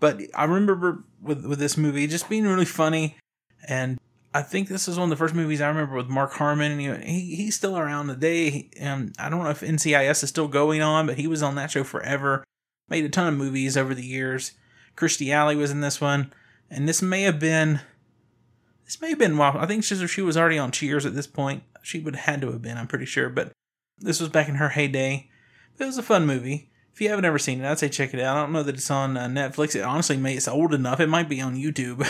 But 0.00 0.20
I 0.34 0.44
remember 0.44 1.04
with 1.20 1.44
with 1.44 1.58
this 1.58 1.76
movie 1.76 2.06
just 2.06 2.28
being 2.28 2.44
really 2.44 2.64
funny, 2.64 3.16
and 3.68 3.98
I 4.34 4.42
think 4.42 4.68
this 4.68 4.88
is 4.88 4.98
one 4.98 5.04
of 5.04 5.10
the 5.10 5.16
first 5.16 5.34
movies 5.34 5.60
I 5.60 5.68
remember 5.68 5.94
with 5.94 6.08
Mark 6.08 6.32
Harmon. 6.32 6.72
And 6.72 7.04
he 7.04 7.36
he's 7.36 7.54
still 7.54 7.78
around 7.78 8.08
today. 8.08 8.68
And 8.78 9.14
I 9.16 9.30
don't 9.30 9.44
know 9.44 9.50
if 9.50 9.60
NCIS 9.60 10.24
is 10.24 10.28
still 10.28 10.48
going 10.48 10.82
on, 10.82 11.06
but 11.06 11.16
he 11.16 11.28
was 11.28 11.42
on 11.42 11.54
that 11.54 11.70
show 11.70 11.84
forever. 11.84 12.42
Made 12.88 13.04
a 13.04 13.08
ton 13.08 13.28
of 13.28 13.38
movies 13.38 13.76
over 13.76 13.94
the 13.94 14.04
years. 14.04 14.52
Kirstie 14.96 15.32
Alley 15.32 15.56
was 15.56 15.70
in 15.70 15.80
this 15.80 16.00
one, 16.00 16.32
and 16.70 16.88
this 16.88 17.02
may 17.02 17.22
have 17.22 17.40
been 17.40 17.80
this 18.84 19.00
may 19.00 19.10
have 19.10 19.18
been 19.18 19.38
while 19.38 19.56
I 19.56 19.66
think 19.66 19.82
she, 19.82 20.06
she 20.06 20.22
was 20.22 20.36
already 20.36 20.58
on 20.58 20.70
Cheers 20.70 21.06
at 21.06 21.14
this 21.14 21.26
point. 21.26 21.62
She 21.82 22.00
would 22.00 22.14
have 22.14 22.24
had 22.26 22.40
to 22.42 22.52
have 22.52 22.62
been, 22.62 22.76
I'm 22.76 22.86
pretty 22.86 23.06
sure, 23.06 23.28
but 23.28 23.52
this 23.98 24.20
was 24.20 24.28
back 24.28 24.48
in 24.48 24.56
her 24.56 24.70
heyday. 24.70 25.30
It 25.78 25.84
was 25.84 25.98
a 25.98 26.02
fun 26.02 26.26
movie 26.26 26.70
if 26.94 27.00
you 27.00 27.08
haven't 27.08 27.24
ever 27.24 27.40
seen 27.40 27.60
it, 27.60 27.68
I'd 27.68 27.80
say 27.80 27.88
check 27.88 28.14
it 28.14 28.20
out. 28.20 28.36
I 28.36 28.40
don't 28.40 28.52
know 28.52 28.62
that 28.62 28.76
it's 28.76 28.90
on 28.90 29.16
uh, 29.16 29.26
Netflix. 29.26 29.74
It 29.74 29.82
honestly 29.82 30.16
may 30.16 30.36
it's 30.36 30.46
old 30.46 30.72
enough. 30.72 31.00
It 31.00 31.08
might 31.08 31.28
be 31.28 31.40
on 31.40 31.56
YouTube, 31.56 32.06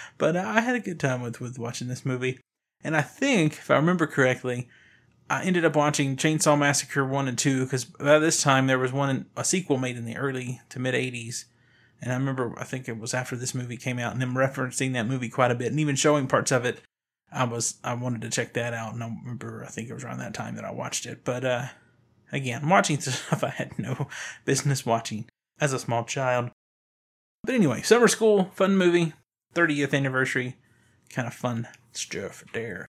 but 0.18 0.36
uh, 0.36 0.44
I 0.46 0.60
had 0.60 0.76
a 0.76 0.80
good 0.80 1.00
time 1.00 1.20
with 1.20 1.40
with 1.40 1.58
watching 1.58 1.88
this 1.88 2.06
movie. 2.06 2.38
And 2.84 2.96
I 2.96 3.02
think, 3.02 3.54
if 3.54 3.72
I 3.72 3.74
remember 3.74 4.06
correctly, 4.06 4.68
I 5.28 5.42
ended 5.42 5.64
up 5.64 5.74
watching 5.74 6.14
Chainsaw 6.14 6.56
Massacre 6.56 7.04
one 7.04 7.26
and 7.26 7.36
two 7.36 7.64
because 7.64 7.86
by 7.86 8.20
this 8.20 8.40
time 8.40 8.68
there 8.68 8.78
was 8.78 8.92
one 8.92 9.26
a 9.36 9.42
sequel 9.42 9.78
made 9.78 9.96
in 9.96 10.04
the 10.04 10.16
early 10.16 10.60
to 10.68 10.78
mid 10.78 10.94
'80s. 10.94 11.46
And 12.00 12.12
I 12.12 12.14
remember, 12.14 12.54
I 12.56 12.62
think 12.62 12.88
it 12.88 13.00
was 13.00 13.12
after 13.12 13.34
this 13.34 13.52
movie 13.52 13.76
came 13.76 13.98
out, 13.98 14.12
and 14.12 14.22
them 14.22 14.34
referencing 14.34 14.92
that 14.92 15.08
movie 15.08 15.28
quite 15.28 15.50
a 15.50 15.56
bit, 15.56 15.72
and 15.72 15.80
even 15.80 15.96
showing 15.96 16.28
parts 16.28 16.52
of 16.52 16.64
it. 16.64 16.82
I 17.32 17.44
was 17.44 17.78
I 17.82 17.94
wanted 17.94 18.20
to 18.20 18.30
check 18.30 18.54
that 18.54 18.74
out, 18.74 18.94
and 18.94 19.02
I 19.02 19.08
remember 19.08 19.64
I 19.66 19.70
think 19.70 19.90
it 19.90 19.94
was 19.94 20.04
around 20.04 20.20
that 20.20 20.34
time 20.34 20.54
that 20.54 20.64
I 20.64 20.70
watched 20.70 21.04
it. 21.04 21.24
But 21.24 21.44
uh, 21.44 21.66
Again, 22.32 22.68
watching 22.68 23.00
stuff 23.00 23.42
I 23.42 23.48
had 23.48 23.78
no 23.78 24.08
business 24.44 24.84
watching 24.84 25.26
as 25.60 25.72
a 25.72 25.78
small 25.78 26.04
child. 26.04 26.50
But 27.44 27.54
anyway, 27.54 27.82
Summer 27.82 28.08
School, 28.08 28.50
fun 28.54 28.76
movie, 28.76 29.14
30th 29.54 29.94
anniversary, 29.94 30.56
kind 31.10 31.26
of 31.26 31.34
fun 31.34 31.68
stuff 31.92 32.44
there. 32.52 32.86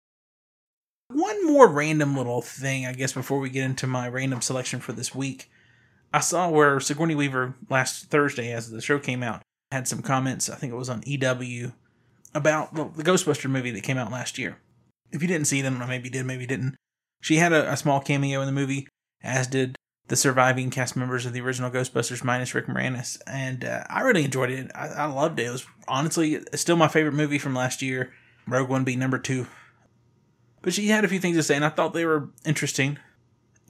One 1.11 1.47
more 1.47 1.69
random 1.69 2.17
little 2.17 2.43
thing, 2.43 2.85
I 2.85 2.93
guess, 2.93 3.13
before 3.13 3.39
we 3.39 3.51
get 3.51 3.65
into 3.65 3.87
my 3.87 4.09
random 4.09 4.43
selection 4.43 4.81
for 4.81 4.93
this 4.93 5.15
week. 5.15 5.51
I 6.13 6.21
saw 6.21 6.49
where 6.49 6.81
Sigourney 6.81 7.15
Weaver 7.15 7.55
last 7.71 8.07
Thursday, 8.07 8.53
as 8.53 8.71
the 8.71 8.81
show 8.81 8.99
came 8.99 9.23
out, 9.23 9.43
had 9.71 9.87
some 9.89 10.03
comments, 10.03 10.49
I 10.51 10.57
think 10.57 10.73
it 10.73 10.77
was 10.77 10.89
on 10.89 11.03
EW, 11.07 11.73
about 12.35 12.75
the 12.75 13.05
Ghostbuster 13.05 13.49
movie 13.49 13.71
that 13.71 13.83
came 13.83 13.99
out 13.99 14.13
last 14.13 14.39
year. 14.39 14.59
If 15.13 15.23
you 15.23 15.29
didn't 15.29 15.47
see 15.47 15.63
them, 15.63 15.79
maybe 15.79 16.09
you 16.09 16.11
did, 16.11 16.27
maybe 16.27 16.43
you 16.43 16.49
didn't. 16.49 16.77
She 17.23 17.37
had 17.37 17.53
a, 17.53 17.73
a 17.73 17.77
small 17.77 18.01
cameo 18.01 18.41
in 18.41 18.47
the 18.47 18.53
movie 18.53 18.89
as 19.23 19.47
did 19.47 19.77
the 20.09 20.17
surviving 20.17 20.71
cast 20.71 20.97
members 20.97 21.27
of 21.27 21.33
the 21.33 21.41
original 21.41 21.71
Ghostbusters 21.71 22.25
minus 22.25 22.55
Rick 22.55 22.67
Moranis. 22.67 23.21
And 23.27 23.65
uh, 23.65 23.85
I 23.89 24.01
really 24.01 24.25
enjoyed 24.25 24.51
it. 24.51 24.71
I, 24.75 24.89
I, 24.89 25.05
loved 25.05 25.39
it. 25.39 25.47
It 25.47 25.51
was 25.51 25.67
honestly 25.87 26.41
still 26.55 26.77
my 26.77 26.89
favorite 26.89 27.13
movie 27.13 27.39
from 27.39 27.55
last 27.55 27.83
year. 27.83 28.13
Rogue 28.47 28.71
One 28.71 28.85
being 28.85 28.99
number 28.99 29.19
two. 29.19 29.47
But 30.63 30.73
she 30.73 30.89
had 30.89 31.05
a 31.05 31.09
few 31.09 31.21
things 31.21 31.37
to 31.37 31.43
say, 31.43 31.57
and 31.57 31.65
I 31.65 31.69
thought 31.69 31.93
they 31.93 32.07
were 32.07 32.31
interesting. 32.45 32.99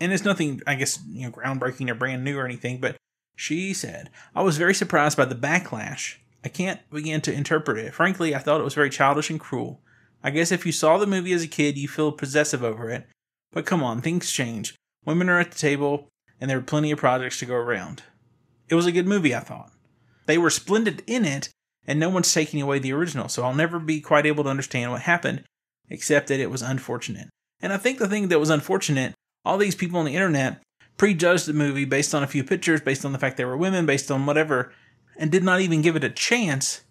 And 0.00 0.12
it's 0.12 0.24
nothing, 0.24 0.62
I 0.66 0.76
guess, 0.76 1.00
you 1.10 1.26
know, 1.26 1.32
groundbreaking 1.32 1.90
or 1.90 1.94
brand 1.94 2.22
new 2.22 2.38
or 2.38 2.44
anything, 2.44 2.80
but 2.80 2.96
she 3.34 3.74
said, 3.74 4.10
I 4.34 4.42
was 4.42 4.56
very 4.56 4.74
surprised 4.74 5.16
by 5.16 5.24
the 5.24 5.34
backlash. 5.34 6.16
I 6.44 6.48
can't 6.48 6.80
begin 6.90 7.20
to 7.22 7.32
interpret 7.32 7.78
it. 7.78 7.94
Frankly, 7.94 8.34
I 8.34 8.38
thought 8.38 8.60
it 8.60 8.64
was 8.64 8.74
very 8.74 8.90
childish 8.90 9.28
and 9.28 9.40
cruel. 9.40 9.80
I 10.22 10.30
guess 10.30 10.52
if 10.52 10.64
you 10.64 10.72
saw 10.72 10.98
the 10.98 11.06
movie 11.06 11.32
as 11.32 11.42
a 11.42 11.48
kid, 11.48 11.76
you 11.76 11.88
feel 11.88 12.12
possessive 12.12 12.62
over 12.62 12.90
it. 12.90 13.06
But 13.52 13.66
come 13.66 13.82
on, 13.82 14.00
things 14.00 14.30
change. 14.30 14.74
Women 15.04 15.28
are 15.28 15.40
at 15.40 15.52
the 15.52 15.58
table, 15.58 16.08
and 16.40 16.50
there 16.50 16.58
are 16.58 16.62
plenty 16.62 16.90
of 16.90 16.98
projects 16.98 17.38
to 17.38 17.46
go 17.46 17.54
around. 17.54 18.02
It 18.68 18.74
was 18.74 18.86
a 18.86 18.92
good 18.92 19.06
movie, 19.06 19.34
I 19.34 19.40
thought. 19.40 19.72
They 20.26 20.38
were 20.38 20.50
splendid 20.50 21.02
in 21.06 21.24
it, 21.24 21.48
and 21.86 21.98
no 21.98 22.10
one's 22.10 22.32
taking 22.32 22.60
away 22.60 22.78
the 22.78 22.92
original. 22.92 23.28
So 23.28 23.44
I'll 23.44 23.54
never 23.54 23.78
be 23.78 24.00
quite 24.00 24.26
able 24.26 24.44
to 24.44 24.50
understand 24.50 24.90
what 24.90 25.02
happened, 25.02 25.44
except 25.88 26.28
that 26.28 26.40
it 26.40 26.50
was 26.50 26.62
unfortunate. 26.62 27.28
And 27.60 27.72
I 27.72 27.78
think 27.78 27.98
the 27.98 28.08
thing 28.08 28.28
that 28.28 28.38
was 28.38 28.50
unfortunate, 28.50 29.14
all 29.44 29.56
these 29.56 29.74
people 29.74 29.98
on 29.98 30.04
the 30.04 30.14
internet 30.14 30.60
prejudged 30.98 31.46
the 31.46 31.54
movie 31.54 31.84
based 31.84 32.14
on 32.14 32.22
a 32.22 32.28
few 32.28 32.44
pictures, 32.44 32.80
based 32.80 33.04
on 33.04 33.12
the 33.12 33.18
fact 33.18 33.36
they 33.36 33.44
were 33.44 33.56
women, 33.56 33.86
based 33.86 34.10
on 34.10 34.26
whatever, 34.26 34.72
and 35.16 35.32
did 35.32 35.42
not 35.42 35.60
even 35.60 35.80
give 35.80 35.96
it 35.96 36.04
a 36.04 36.10
chance 36.10 36.82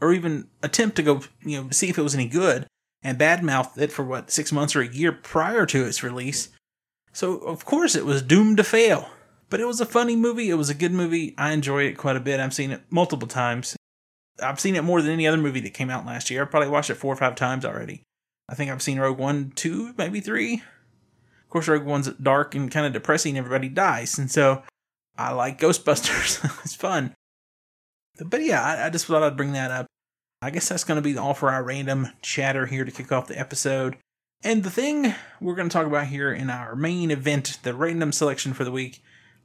or 0.00 0.12
even 0.12 0.48
attempt 0.62 0.96
to 0.96 1.02
go, 1.02 1.22
you 1.42 1.62
know, 1.62 1.70
see 1.70 1.88
if 1.88 1.96
it 1.96 2.02
was 2.02 2.14
any 2.14 2.28
good, 2.28 2.66
and 3.02 3.18
badmouthed 3.18 3.78
it 3.78 3.92
for 3.92 4.04
what, 4.04 4.30
six 4.30 4.52
months 4.52 4.76
or 4.76 4.82
a 4.82 4.88
year 4.88 5.12
prior 5.12 5.64
to 5.64 5.84
its 5.84 6.02
release. 6.02 6.50
So, 7.14 7.38
of 7.38 7.64
course, 7.64 7.94
it 7.94 8.04
was 8.04 8.22
doomed 8.22 8.58
to 8.58 8.64
fail. 8.64 9.08
But 9.48 9.60
it 9.60 9.66
was 9.66 9.80
a 9.80 9.86
funny 9.86 10.16
movie. 10.16 10.50
It 10.50 10.54
was 10.54 10.68
a 10.68 10.74
good 10.74 10.92
movie. 10.92 11.34
I 11.38 11.52
enjoy 11.52 11.84
it 11.84 11.96
quite 11.96 12.16
a 12.16 12.20
bit. 12.20 12.40
I've 12.40 12.52
seen 12.52 12.72
it 12.72 12.82
multiple 12.90 13.28
times. 13.28 13.76
I've 14.42 14.58
seen 14.58 14.74
it 14.74 14.82
more 14.82 15.00
than 15.00 15.12
any 15.12 15.28
other 15.28 15.36
movie 15.36 15.60
that 15.60 15.74
came 15.74 15.90
out 15.90 16.04
last 16.04 16.28
year. 16.28 16.42
I 16.42 16.46
probably 16.46 16.70
watched 16.70 16.90
it 16.90 16.96
four 16.96 17.12
or 17.12 17.16
five 17.16 17.36
times 17.36 17.64
already. 17.64 18.02
I 18.48 18.54
think 18.54 18.70
I've 18.70 18.82
seen 18.82 18.98
Rogue 18.98 19.18
One, 19.18 19.52
two, 19.54 19.94
maybe 19.96 20.20
three. 20.20 20.54
Of 20.54 21.50
course, 21.50 21.68
Rogue 21.68 21.84
One's 21.84 22.08
dark 22.14 22.54
and 22.56 22.70
kind 22.70 22.84
of 22.84 22.92
depressing. 22.92 23.38
Everybody 23.38 23.68
dies. 23.68 24.18
And 24.18 24.28
so 24.30 24.64
I 25.16 25.32
like 25.32 25.60
Ghostbusters. 25.60 26.44
it's 26.64 26.74
fun. 26.74 27.14
But 28.18 28.42
yeah, 28.42 28.62
I, 28.62 28.86
I 28.86 28.90
just 28.90 29.06
thought 29.06 29.22
I'd 29.22 29.36
bring 29.36 29.52
that 29.52 29.70
up. 29.70 29.86
I 30.42 30.50
guess 30.50 30.68
that's 30.68 30.84
going 30.84 30.96
to 30.96 31.02
be 31.02 31.16
all 31.16 31.32
for 31.32 31.50
our 31.50 31.62
random 31.62 32.08
chatter 32.22 32.66
here 32.66 32.84
to 32.84 32.90
kick 32.90 33.12
off 33.12 33.28
the 33.28 33.38
episode. 33.38 33.96
And 34.46 34.62
the 34.62 34.70
thing 34.70 35.14
we're 35.40 35.54
going 35.54 35.70
to 35.70 35.72
talk 35.72 35.86
about 35.86 36.08
here 36.08 36.30
in 36.30 36.50
our 36.50 36.76
main 36.76 37.10
event, 37.10 37.60
the 37.62 37.72
random 37.72 38.12
selection 38.12 38.52
for 38.52 38.62
the 38.62 38.70
week, 38.70 39.02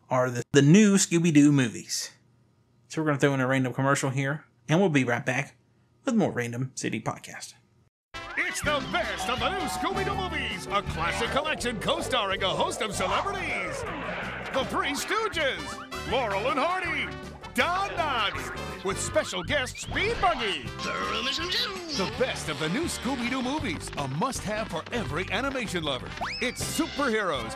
are 0.10 0.29
the, 0.29 0.44
the 0.51 0.62
new 0.62 0.96
Scooby 0.96 1.34
Doo 1.34 1.53
movies. 1.53 2.12
So 2.89 3.01
we're 3.01 3.06
going 3.06 3.18
to 3.18 3.22
throw 3.22 3.34
in 3.34 3.39
a 3.39 3.48
random 3.48 3.74
commercial 3.74 4.10
here, 4.10 4.44
and 4.68 4.82
we'll 4.82 4.89
be 4.89 5.06
right 5.06 5.25
back 5.25 5.56
with 6.03 6.15
more 6.15 6.32
Random 6.34 6.74
City 6.75 7.00
Podcast. 7.00 7.53
It's 8.36 8.60
the 8.60 8.84
best 8.91 9.29
of 9.29 9.39
the 9.39 9.50
new 9.50 9.65
Scooby 9.68 10.03
Doo 10.03 10.15
movies, 10.15 10.68
a 10.70 10.82
classic 10.82 11.29
collection 11.29 11.79
co 11.79 12.01
starring 12.01 12.44
a 12.44 12.50
host 12.50 12.82
of 12.82 12.94
celebrities 12.94 13.82
The 14.53 14.65
Three 14.65 14.91
Stooges, 14.91 16.12
Laurel 16.12 16.50
and 16.50 16.60
Hardy, 16.60 17.08
Don 17.56 17.89
Knotts, 17.89 18.84
with 18.86 19.00
special 19.00 19.44
guest 19.44 19.79
Speed 19.79 20.15
Buggy. 20.22 20.63
The 20.84 22.12
best 22.18 22.48
of 22.50 22.60
the 22.60 22.70
new 22.70 22.84
Scooby 22.86 23.29
Doo 23.29 23.41
movies, 23.41 23.89
a 23.98 24.08
must 24.08 24.44
have 24.44 24.68
for 24.70 24.84
every 24.91 25.29
animation 25.32 25.84
lover. 25.84 26.08
It's 26.41 26.63
superheroes, 26.79 27.51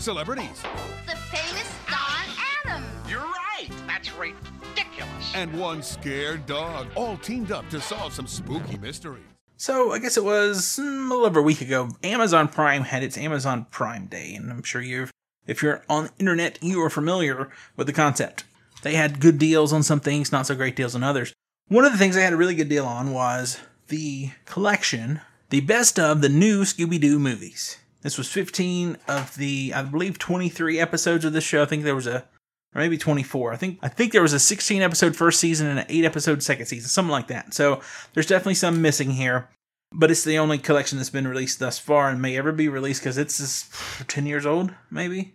celebrities, 0.00 0.62
The 1.06 1.16
famous 1.16 1.72
Don 1.86 2.36
Adams. 2.66 2.86
You're 3.08 3.20
right. 3.20 3.68
That's 3.86 4.12
ridiculous. 4.16 5.32
and 5.34 5.58
one 5.58 5.82
scared 5.82 6.46
dog, 6.46 6.88
all 6.96 7.16
teamed 7.18 7.52
up 7.52 7.68
to 7.70 7.80
solve 7.80 8.12
some 8.12 8.26
spooky 8.26 8.78
mysteries. 8.78 9.22
So 9.56 9.92
I 9.92 9.98
guess 10.00 10.16
it 10.16 10.24
was 10.24 10.78
mm, 10.80 11.06
a 11.06 11.08
little 11.08 11.26
over 11.26 11.40
a 11.40 11.42
week 11.42 11.60
ago. 11.60 11.88
Amazon 12.02 12.48
Prime 12.48 12.82
had 12.82 13.02
its 13.04 13.16
Amazon 13.16 13.66
Prime 13.70 14.06
Day, 14.06 14.34
and 14.34 14.50
I'm 14.50 14.62
sure 14.62 14.82
you've, 14.82 15.12
if 15.46 15.62
you're 15.62 15.82
on 15.88 16.04
the 16.04 16.10
internet, 16.18 16.58
you 16.62 16.82
are 16.82 16.90
familiar 16.90 17.50
with 17.76 17.86
the 17.86 17.92
concept. 17.92 18.44
They 18.84 18.94
had 18.94 19.18
good 19.18 19.38
deals 19.38 19.72
on 19.72 19.82
some 19.82 20.00
things, 20.00 20.30
not 20.30 20.46
so 20.46 20.54
great 20.54 20.76
deals 20.76 20.94
on 20.94 21.02
others. 21.02 21.32
One 21.68 21.86
of 21.86 21.92
the 21.92 21.98
things 21.98 22.14
they 22.14 22.22
had 22.22 22.34
a 22.34 22.36
really 22.36 22.54
good 22.54 22.68
deal 22.68 22.84
on 22.84 23.12
was 23.12 23.58
the 23.88 24.30
collection, 24.44 25.22
the 25.48 25.62
best 25.62 25.98
of 25.98 26.20
the 26.20 26.28
new 26.28 26.62
Scooby 26.62 27.00
Doo 27.00 27.18
movies. 27.18 27.78
This 28.02 28.18
was 28.18 28.30
15 28.30 28.98
of 29.08 29.34
the, 29.36 29.72
I 29.74 29.82
believe, 29.82 30.18
23 30.18 30.78
episodes 30.78 31.24
of 31.24 31.32
this 31.32 31.44
show. 31.44 31.62
I 31.62 31.64
think 31.64 31.82
there 31.82 31.94
was 31.94 32.06
a, 32.06 32.26
or 32.74 32.82
maybe 32.82 32.98
24. 32.98 33.54
I 33.54 33.56
think 33.56 33.78
I 33.80 33.88
think 33.88 34.12
there 34.12 34.20
was 34.20 34.34
a 34.34 34.38
16 34.38 34.82
episode 34.82 35.16
first 35.16 35.40
season 35.40 35.66
and 35.66 35.78
an 35.78 35.86
8 35.88 36.04
episode 36.04 36.42
second 36.42 36.66
season, 36.66 36.90
something 36.90 37.10
like 37.10 37.28
that. 37.28 37.54
So 37.54 37.80
there's 38.12 38.26
definitely 38.26 38.56
some 38.56 38.82
missing 38.82 39.12
here, 39.12 39.48
but 39.92 40.10
it's 40.10 40.24
the 40.24 40.38
only 40.38 40.58
collection 40.58 40.98
that's 40.98 41.08
been 41.08 41.26
released 41.26 41.58
thus 41.58 41.78
far 41.78 42.10
and 42.10 42.20
may 42.20 42.36
ever 42.36 42.52
be 42.52 42.68
released 42.68 43.00
because 43.00 43.16
it's 43.16 43.38
just 43.38 43.72
10 44.08 44.26
years 44.26 44.44
old, 44.44 44.74
maybe. 44.90 45.32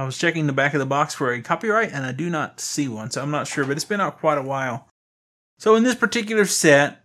I 0.00 0.04
was 0.04 0.16
checking 0.16 0.46
the 0.46 0.54
back 0.54 0.72
of 0.72 0.80
the 0.80 0.86
box 0.86 1.14
for 1.14 1.30
a 1.30 1.42
copyright 1.42 1.92
and 1.92 2.06
I 2.06 2.12
do 2.12 2.30
not 2.30 2.58
see 2.58 2.88
one, 2.88 3.10
so 3.10 3.22
I'm 3.22 3.30
not 3.30 3.46
sure, 3.46 3.66
but 3.66 3.76
it's 3.76 3.84
been 3.84 4.00
out 4.00 4.18
quite 4.18 4.38
a 4.38 4.42
while. 4.42 4.88
So 5.58 5.74
in 5.74 5.82
this 5.82 5.94
particular 5.94 6.46
set, 6.46 7.04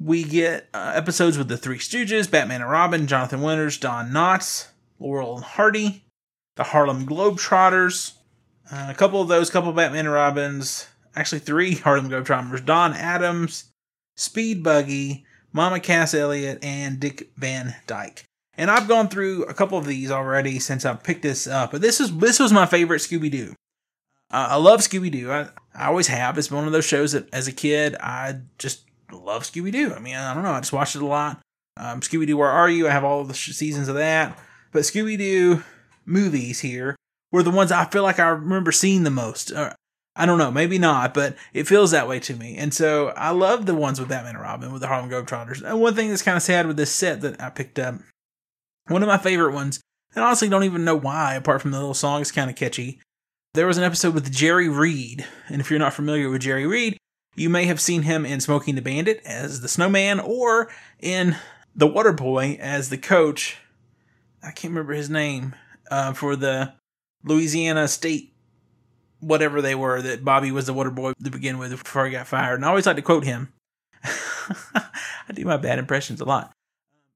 we 0.00 0.24
get 0.24 0.66
uh, 0.72 0.92
episodes 0.94 1.36
with 1.36 1.48
the 1.48 1.58
Three 1.58 1.76
Stooges, 1.76 2.30
Batman 2.30 2.62
and 2.62 2.70
Robin, 2.70 3.06
Jonathan 3.06 3.42
Winters, 3.42 3.76
Don 3.76 4.10
Knotts, 4.10 4.68
Laurel 4.98 5.36
and 5.36 5.44
Hardy, 5.44 6.02
the 6.56 6.64
Harlem 6.64 7.06
Globetrotters, 7.06 8.14
uh, 8.72 8.86
a 8.88 8.94
couple 8.94 9.20
of 9.20 9.28
those, 9.28 9.50
couple 9.50 9.68
of 9.68 9.76
Batman 9.76 10.06
and 10.06 10.14
Robins, 10.14 10.86
actually 11.14 11.40
three 11.40 11.74
Harlem 11.76 12.08
Globetrotters, 12.08 12.64
Don 12.64 12.94
Adams, 12.94 13.64
Speed 14.16 14.62
Buggy, 14.62 15.26
Mama 15.52 15.78
Cass 15.78 16.14
Elliot, 16.14 16.64
and 16.64 16.98
Dick 16.98 17.30
Van 17.36 17.76
Dyke. 17.86 18.24
And 18.56 18.70
I've 18.70 18.88
gone 18.88 19.08
through 19.08 19.44
a 19.44 19.54
couple 19.54 19.78
of 19.78 19.86
these 19.86 20.10
already 20.10 20.58
since 20.58 20.84
I 20.84 20.94
picked 20.94 21.22
this 21.22 21.46
up, 21.46 21.70
but 21.70 21.80
this 21.80 22.00
is 22.00 22.16
this 22.18 22.38
was 22.38 22.52
my 22.52 22.66
favorite 22.66 22.98
Scooby 23.00 23.30
Doo. 23.30 23.54
Uh, 24.30 24.48
I 24.50 24.56
love 24.56 24.80
Scooby 24.80 25.10
Doo. 25.10 25.30
I, 25.30 25.48
I 25.74 25.86
always 25.86 26.08
have. 26.08 26.36
It's 26.38 26.50
one 26.50 26.66
of 26.66 26.72
those 26.72 26.84
shows 26.84 27.12
that, 27.12 27.32
as 27.32 27.48
a 27.48 27.52
kid, 27.52 27.96
I 27.98 28.40
just 28.58 28.84
love 29.12 29.42
Scooby 29.42 29.72
Doo. 29.72 29.94
I 29.94 29.98
mean, 29.98 30.14
I 30.14 30.34
don't 30.34 30.42
know. 30.42 30.52
I 30.52 30.60
just 30.60 30.72
watched 30.72 30.96
it 30.96 31.02
a 31.02 31.06
lot. 31.06 31.40
Um, 31.76 32.00
Scooby 32.00 32.26
Doo, 32.26 32.36
Where 32.36 32.50
Are 32.50 32.68
You? 32.68 32.86
I 32.86 32.90
have 32.90 33.04
all 33.04 33.24
the 33.24 33.34
sh- 33.34 33.52
seasons 33.52 33.88
of 33.88 33.96
that. 33.96 34.38
But 34.72 34.82
Scooby 34.82 35.18
Doo 35.18 35.62
movies 36.04 36.60
here 36.60 36.96
were 37.32 37.42
the 37.42 37.50
ones 37.50 37.72
I 37.72 37.84
feel 37.86 38.02
like 38.02 38.18
I 38.18 38.28
remember 38.28 38.72
seeing 38.72 39.04
the 39.04 39.10
most. 39.10 39.52
Uh, 39.52 39.74
I 40.16 40.26
don't 40.26 40.38
know, 40.38 40.50
maybe 40.50 40.78
not, 40.78 41.14
but 41.14 41.36
it 41.54 41.66
feels 41.68 41.92
that 41.92 42.08
way 42.08 42.20
to 42.20 42.34
me. 42.34 42.56
And 42.56 42.74
so 42.74 43.08
I 43.16 43.30
love 43.30 43.66
the 43.66 43.74
ones 43.74 43.98
with 43.98 44.08
Batman 44.08 44.34
and 44.34 44.42
Robin, 44.42 44.72
with 44.72 44.82
the 44.82 44.88
Harlem 44.88 45.08
Globetrotters. 45.08 45.62
And 45.62 45.80
one 45.80 45.94
thing 45.94 46.10
that's 46.10 46.22
kind 46.22 46.36
of 46.36 46.42
sad 46.42 46.66
with 46.66 46.76
this 46.76 46.92
set 46.92 47.20
that 47.22 47.40
I 47.40 47.48
picked 47.50 47.78
up, 47.78 47.94
one 48.88 49.02
of 49.02 49.08
my 49.08 49.18
favorite 49.18 49.54
ones, 49.54 49.80
and 50.14 50.24
honestly 50.24 50.48
don't 50.48 50.64
even 50.64 50.84
know 50.84 50.96
why, 50.96 51.34
apart 51.34 51.62
from 51.62 51.70
the 51.70 51.78
little 51.78 51.94
song 51.94 52.20
is 52.20 52.32
kind 52.32 52.50
of 52.50 52.56
catchy. 52.56 53.00
There 53.54 53.66
was 53.66 53.78
an 53.78 53.84
episode 53.84 54.14
with 54.14 54.32
Jerry 54.32 54.68
Reed, 54.68 55.26
and 55.48 55.60
if 55.60 55.70
you're 55.70 55.78
not 55.78 55.94
familiar 55.94 56.30
with 56.30 56.42
Jerry 56.42 56.66
Reed, 56.66 56.96
you 57.36 57.48
may 57.48 57.64
have 57.64 57.80
seen 57.80 58.02
him 58.02 58.24
in 58.26 58.40
Smokey 58.40 58.72
and 58.72 58.78
the 58.78 58.82
Bandit 58.82 59.20
as 59.24 59.60
the 59.60 59.68
snowman 59.68 60.20
or 60.20 60.68
in 60.98 61.36
The 61.74 61.86
Water 61.86 62.12
Boy 62.12 62.58
as 62.60 62.90
the 62.90 62.98
coach. 62.98 63.58
I 64.42 64.50
can't 64.50 64.72
remember 64.72 64.92
his 64.92 65.10
name 65.10 65.54
uh, 65.90 66.12
for 66.12 66.36
the 66.36 66.74
Louisiana 67.24 67.88
State, 67.88 68.32
whatever 69.20 69.60
they 69.60 69.74
were, 69.74 70.00
that 70.00 70.24
Bobby 70.24 70.50
was 70.50 70.66
the 70.66 70.72
water 70.72 70.90
boy 70.90 71.12
to 71.22 71.30
begin 71.30 71.58
with 71.58 71.70
before 71.70 72.06
he 72.06 72.12
got 72.12 72.26
fired. 72.26 72.54
And 72.54 72.64
I 72.64 72.68
always 72.68 72.86
like 72.86 72.96
to 72.96 73.02
quote 73.02 73.24
him. 73.24 73.52
I 74.04 75.32
do 75.34 75.44
my 75.44 75.56
bad 75.56 75.78
impressions 75.78 76.20
a 76.20 76.24
lot. 76.24 76.52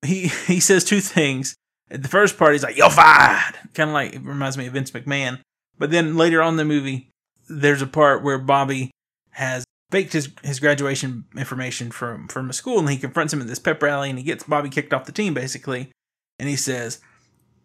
He 0.05 0.29
he 0.47 0.61
says 0.61 0.85
two 0.85 1.01
things. 1.01 1.55
The 1.91 2.09
first 2.09 2.39
part, 2.39 2.53
he's 2.53 2.63
like, 2.63 2.77
You're 2.77 2.91
fired. 2.91 3.55
Kind 3.75 3.91
of 3.91 3.95
like, 3.95 4.15
it 4.15 4.23
reminds 4.23 4.59
me 4.59 4.67
of 4.67 4.73
Vince 4.73 4.91
McMahon. 4.91 5.41
But 5.79 5.91
then 5.91 6.17
later 6.17 6.41
on 6.43 6.55
in 6.55 6.57
the 6.57 6.65
movie, 6.65 7.11
there's 7.49 7.83
a 7.83 7.87
part 7.87 8.23
where 8.23 8.39
Bobby 8.39 8.91
has 9.31 9.65
faked 9.91 10.13
his, 10.13 10.31
his 10.43 10.61
graduation 10.61 11.25
information 11.37 11.91
from, 11.91 12.29
from 12.29 12.51
a 12.51 12.53
school 12.53 12.79
and 12.79 12.89
he 12.89 12.97
confronts 12.97 13.33
him 13.33 13.41
at 13.41 13.47
this 13.47 13.59
pep 13.59 13.83
rally 13.83 14.11
and 14.11 14.19
he 14.19 14.25
gets 14.25 14.45
Bobby 14.45 14.69
kicked 14.69 14.93
off 14.93 15.07
the 15.07 15.13
team, 15.13 15.35
basically. 15.35 15.91
And 16.39 16.49
he 16.49 16.57
says, 16.57 17.01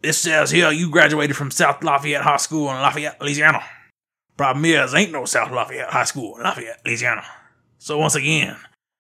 This 0.02 0.18
says 0.18 0.52
here 0.52 0.72
you 0.72 0.90
graduated 0.90 1.36
from 1.36 1.52
South 1.52 1.84
Lafayette 1.84 2.24
High 2.24 2.38
School 2.38 2.70
in 2.70 2.76
Lafayette, 2.78 3.22
Louisiana. 3.22 3.64
Problem 4.38 4.66
is, 4.66 4.94
ain't 4.94 5.12
no 5.12 5.26
South 5.26 5.52
Lafayette 5.52 5.90
High 5.90 6.06
School 6.06 6.38
in 6.38 6.44
Lafayette, 6.44 6.82
Louisiana. 6.86 7.26
So 7.78 7.98
once 7.98 8.16
again, 8.16 8.58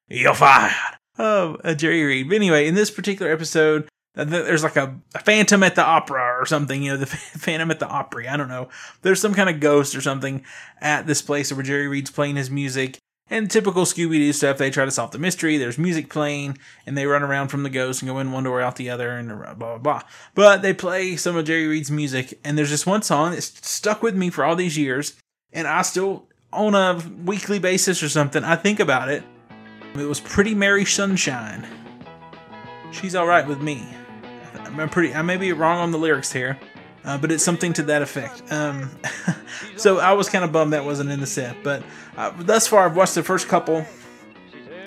you're 0.07 0.33
fired. 0.33 0.98
Oh, 1.19 1.57
uh, 1.65 1.73
Jerry 1.73 2.03
Reed. 2.03 2.29
But 2.29 2.35
anyway, 2.35 2.65
in 2.65 2.75
this 2.75 2.89
particular 2.89 3.31
episode, 3.31 3.89
there's 4.15 4.63
like 4.63 4.77
a, 4.77 4.99
a 5.13 5.19
phantom 5.19 5.63
at 5.63 5.75
the 5.75 5.83
opera 5.83 6.37
or 6.39 6.45
something, 6.45 6.81
you 6.81 6.91
know, 6.91 6.97
the 6.97 7.05
phantom 7.05 7.71
at 7.71 7.79
the 7.79 7.87
Opry. 7.87 8.27
I 8.27 8.37
don't 8.37 8.47
know. 8.47 8.69
There's 9.01 9.21
some 9.21 9.33
kind 9.33 9.49
of 9.49 9.59
ghost 9.59 9.95
or 9.95 10.01
something 10.01 10.43
at 10.81 11.07
this 11.07 11.21
place 11.21 11.51
where 11.51 11.63
Jerry 11.63 11.87
Reed's 11.87 12.09
playing 12.09 12.37
his 12.37 12.49
music. 12.49 12.97
And 13.31 13.51
typical 13.51 13.83
Scooby 13.83 14.13
Doo 14.13 14.33
stuff, 14.33 14.57
they 14.57 14.71
try 14.71 14.85
to 14.85 14.91
solve 14.91 15.11
the 15.11 15.19
mystery. 15.19 15.57
There's 15.57 15.77
music 15.77 16.09
playing, 16.09 16.57
and 16.87 16.97
they 16.97 17.05
run 17.05 17.21
around 17.21 17.49
from 17.49 17.61
the 17.61 17.69
ghost 17.69 18.01
and 18.01 18.09
go 18.09 18.17
in 18.17 18.31
one 18.31 18.45
door, 18.45 18.59
out 18.59 18.77
the 18.77 18.89
other, 18.89 19.11
and 19.11 19.29
blah, 19.29 19.53
blah, 19.53 19.77
blah. 19.77 20.01
But 20.33 20.63
they 20.63 20.73
play 20.73 21.15
some 21.15 21.35
of 21.35 21.45
Jerry 21.45 21.67
Reed's 21.67 21.91
music, 21.91 22.39
and 22.43 22.57
there's 22.57 22.71
this 22.71 22.87
one 22.87 23.03
song 23.03 23.31
that's 23.31 23.67
stuck 23.67 24.01
with 24.01 24.15
me 24.15 24.31
for 24.31 24.43
all 24.43 24.55
these 24.55 24.79
years, 24.79 25.13
and 25.53 25.67
I 25.67 25.83
still, 25.83 26.27
on 26.51 26.73
a 26.73 26.99
weekly 27.23 27.59
basis 27.59 28.01
or 28.01 28.09
something, 28.09 28.43
I 28.43 28.55
think 28.55 28.79
about 28.79 29.09
it. 29.09 29.23
It 29.95 30.05
was 30.05 30.19
Pretty 30.19 30.53
Mary 30.53 30.85
Sunshine. 30.85 31.67
She's 32.91 33.15
alright 33.15 33.47
with 33.47 33.61
me. 33.61 33.87
I'm 34.65 34.89
pretty. 34.89 35.13
I 35.13 35.21
may 35.21 35.37
be 35.37 35.51
wrong 35.51 35.79
on 35.79 35.91
the 35.91 35.97
lyrics 35.97 36.31
here, 36.31 36.59
uh, 37.03 37.17
but 37.17 37.31
it's 37.31 37.43
something 37.43 37.73
to 37.73 37.83
that 37.83 38.01
effect. 38.01 38.51
Um, 38.51 38.89
so 39.77 39.99
I 39.99 40.13
was 40.13 40.29
kind 40.29 40.45
of 40.45 40.51
bummed 40.51 40.73
that 40.73 40.85
wasn't 40.85 41.09
in 41.09 41.19
the 41.19 41.27
set. 41.27 41.63
But 41.63 41.83
uh, 42.17 42.31
thus 42.37 42.67
far, 42.67 42.85
I've 42.85 42.95
watched 42.95 43.15
the 43.15 43.23
first 43.23 43.47
couple, 43.47 43.85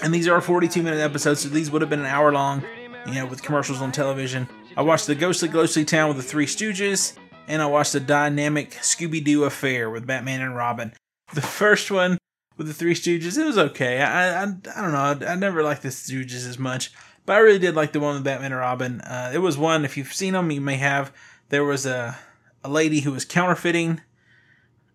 and 0.02 0.14
these 0.14 0.28
are 0.28 0.40
42 0.40 0.82
minute 0.82 1.00
episodes, 1.00 1.40
so 1.40 1.48
these 1.48 1.70
would 1.70 1.82
have 1.82 1.90
been 1.90 2.00
an 2.00 2.06
hour 2.06 2.32
long, 2.32 2.62
you 3.06 3.14
know, 3.14 3.26
with 3.26 3.42
commercials 3.42 3.82
on 3.82 3.92
television. 3.92 4.48
I 4.76 4.82
watched 4.82 5.06
the 5.06 5.14
Ghostly 5.14 5.48
Ghostly 5.48 5.84
Town 5.84 6.08
with 6.08 6.16
the 6.16 6.22
Three 6.22 6.46
Stooges, 6.46 7.16
and 7.48 7.60
I 7.60 7.66
watched 7.66 7.92
the 7.92 8.00
Dynamic 8.00 8.70
Scooby 8.72 9.22
Doo 9.22 9.44
Affair 9.44 9.90
with 9.90 10.06
Batman 10.06 10.40
and 10.40 10.56
Robin. 10.56 10.92
The 11.34 11.42
first 11.42 11.90
one 11.90 12.18
with 12.56 12.66
the 12.66 12.74
Three 12.74 12.94
Stooges. 12.94 13.38
It 13.38 13.44
was 13.44 13.58
okay. 13.58 14.00
I 14.00 14.42
I, 14.42 14.42
I 14.42 14.80
don't 14.82 14.92
know. 14.92 15.26
I, 15.26 15.32
I 15.32 15.34
never 15.34 15.62
liked 15.62 15.82
the 15.82 15.88
Stooges 15.88 16.48
as 16.48 16.58
much, 16.58 16.92
but 17.26 17.34
I 17.34 17.40
really 17.40 17.58
did 17.58 17.74
like 17.74 17.92
the 17.92 18.00
one 18.00 18.14
with 18.14 18.24
Batman 18.24 18.52
and 18.52 18.60
Robin. 18.60 19.00
Uh, 19.00 19.30
it 19.34 19.38
was 19.38 19.58
one. 19.58 19.84
If 19.84 19.96
you've 19.96 20.12
seen 20.12 20.34
them, 20.34 20.50
you 20.50 20.60
may 20.60 20.76
have. 20.76 21.12
There 21.48 21.64
was 21.64 21.86
a 21.86 22.18
a 22.64 22.68
lady 22.68 23.00
who 23.00 23.12
was 23.12 23.24
counterfeiting 23.24 24.00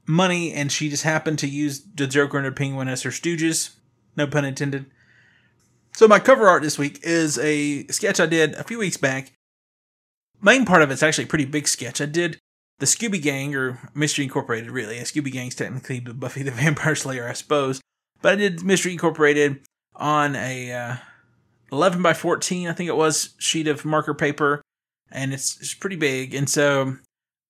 money, 0.06 0.54
and 0.54 0.72
she 0.72 0.90
just 0.90 1.04
happened 1.04 1.40
to 1.40 1.48
use 1.48 1.82
the 1.96 2.08
Joker 2.08 2.38
and 2.38 2.48
the 2.48 2.52
Penguin 2.52 2.88
as 2.88 3.04
her 3.04 3.10
Stooges. 3.10 3.76
No 4.16 4.28
pun 4.28 4.46
intended. 4.46 4.86
So 5.94 6.08
my 6.08 6.20
cover 6.20 6.48
art 6.48 6.62
this 6.62 6.78
week 6.78 7.00
is 7.04 7.40
a 7.40 7.88
sketch 7.88 8.20
I 8.20 8.28
did 8.28 8.54
a 8.56 8.64
few 8.64 8.78
weeks 8.78 8.98
back. 8.98 9.34
Main 10.42 10.66
part 10.66 10.84
of 10.84 10.92
it's 10.92 11.02
actually 11.02 11.24
a 11.24 11.28
pretty 11.28 11.46
big 11.46 11.68
sketch. 11.68 12.00
I 12.00 12.06
did 12.06 12.40
the 12.79 12.86
Scooby 12.86 13.22
Gang 13.22 13.55
or 13.55 13.89
Mystery 13.93 14.25
Incorporated, 14.25 14.72
really. 14.72 14.98
And 14.98 15.05
Scooby 15.05 15.31
Gang's 15.31 15.55
technically 15.55 16.00
the 16.00 16.13
Buffy 16.13 16.43
the 16.43 16.51
Vampire 16.51 16.96
Slayer, 16.96 17.27
I 17.27 17.34
suppose. 17.34 17.81
But 18.22 18.34
I 18.34 18.36
did 18.36 18.63
Mystery 18.63 18.93
Incorporated 18.93 19.62
on 19.96 20.36
a 20.36 20.72
uh, 20.72 20.96
11 21.72 22.01
by 22.01 22.13
14, 22.13 22.67
I 22.67 22.74
think 22.74 22.88
it 22.88 22.96
was, 22.96 23.36
sheet 23.39 23.67
of 23.67 23.86
marker 23.86 24.13
paper, 24.13 24.62
and 25.12 25.34
it's 25.34 25.60
it's 25.60 25.74
pretty 25.74 25.96
big. 25.96 26.34
And 26.34 26.50
so 26.50 26.98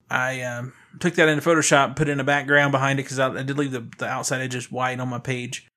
I 0.09 0.41
um, 0.41 0.73
took 0.99 1.15
that 1.15 1.29
into 1.29 1.47
Photoshop, 1.47 1.95
put 1.95 2.09
in 2.09 2.19
a 2.19 2.25
background 2.25 2.71
behind 2.71 2.99
it 2.99 3.03
because 3.03 3.19
I, 3.19 3.29
I, 3.33 3.43
did 3.43 3.57
leave 3.57 3.71
the, 3.71 3.87
the 3.97 4.07
outside 4.07 4.41
edges 4.41 4.71
white 4.71 4.99
on 4.99 5.09
my 5.09 5.19
page. 5.19 5.67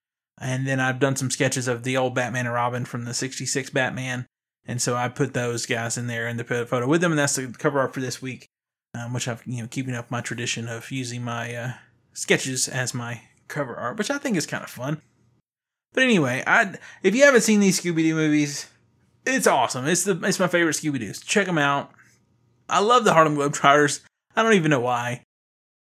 And 0.41 0.67
then 0.67 0.81
I've 0.81 1.01
done 1.01 1.17
some 1.17 1.31
sketches 1.31 1.69
of 1.69 1.83
the 1.83 1.97
old 1.97 2.15
Batman 2.15 2.47
and 2.47 2.55
Robin 2.55 2.85
from 2.85 3.05
the 3.05 3.13
66 3.13 3.71
Batman. 3.71 4.27
And 4.65 4.81
so 4.81 4.97
I 4.97 5.09
put 5.09 5.35
those 5.35 5.67
guys 5.67 5.99
in 5.99 6.07
there 6.07 6.27
and 6.27 6.39
the 6.39 6.45
photo 6.45 6.87
with 6.87 7.03
them. 7.03 7.13
And 7.13 7.19
that's 7.19 7.37
the 7.37 7.49
cover 7.59 7.81
art 7.81 7.93
for 7.93 8.01
this 8.01 8.23
week 8.23 8.47
um, 8.95 9.13
which 9.13 9.29
I've 9.29 9.43
you 9.47 9.63
know 9.63 9.69
keeping 9.69 9.95
up 9.95 10.11
my 10.11 10.21
tradition 10.21 10.69
of 10.69 10.91
using 10.91 11.23
my 11.23 11.55
uh, 11.55 11.73
sketches 12.13 12.69
as 12.69 12.95
my 12.95 13.23
cover 13.49 13.75
art, 13.75 13.99
which 13.99 14.11
I 14.11 14.19
think 14.19 14.37
is 14.37 14.47
kind 14.47 14.65
of 14.65 14.71
fun. 14.71 15.01
But 15.93 16.05
anyway, 16.05 16.43
I 16.47 16.77
if 17.03 17.15
you 17.15 17.25
haven't 17.25 17.43
seen 17.43 17.61
these 17.61 17.81
Scooby 17.81 18.03
Doo 18.03 18.15
movies, 18.15 18.67
it's 19.27 19.47
awesome. 19.47 19.87
It's 19.87 20.05
the 20.05 20.19
it's 20.25 20.41
my 20.41 20.49
favorite 20.49 20.77
Scooby 20.77 20.99
Doo's. 20.99 21.21
Check 21.21 21.47
them 21.47 21.59
out. 21.59 21.91
I 22.69 22.81
love 22.81 23.05
the 23.05 23.13
Harlem 23.13 23.37
Globetrotters. 23.37 24.01
I 24.37 24.43
don't 24.43 24.55
even 24.55 24.71
know 24.71 24.81
why. 24.81 25.25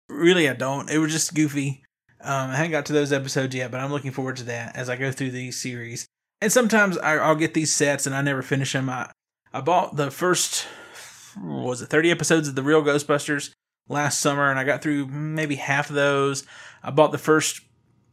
Really, 0.09 0.49
I 0.49 0.55
don't. 0.55 0.89
It 0.89 0.99
was 0.99 1.13
just 1.13 1.35
goofy. 1.35 1.83
Um, 2.21 2.51
I 2.51 2.57
haven't 2.57 2.71
got 2.71 2.87
to 2.87 2.93
those 2.93 3.13
episodes 3.13 3.55
yet, 3.55 3.71
but 3.71 3.81
I'm 3.81 3.91
looking 3.93 4.13
forward 4.13 4.37
to 4.37 4.45
that 4.45 4.77
as 4.77 4.89
I 4.89 4.97
go 4.97 5.11
through 5.11 5.33
these 5.33 5.61
series. 5.61 6.07
And 6.41 6.53
sometimes 6.53 6.97
I, 6.99 7.29
will 7.29 7.35
get 7.35 7.55
these 7.55 7.75
sets 7.75 8.07
and 8.07 8.15
I 8.15 8.23
never 8.23 8.43
finish 8.43 8.73
them. 8.73 8.89
I, 8.89 9.11
I 9.53 9.61
bought 9.61 9.97
the 9.97 10.11
first 10.11 10.67
was 11.43 11.83
it 11.83 11.87
30 11.87 12.11
episodes 12.11 12.49
of 12.49 12.55
the 12.55 12.63
real 12.63 12.83
Ghostbusters 12.83 13.53
last 13.89 14.21
summer, 14.21 14.51
and 14.51 14.59
I 14.59 14.65
got 14.65 14.83
through 14.83 15.07
maybe 15.07 15.57
half 15.57 15.91
of 15.91 15.97
those. 15.97 16.45
I 16.83 16.91
bought 16.91 17.13
the 17.13 17.19
first 17.19 17.61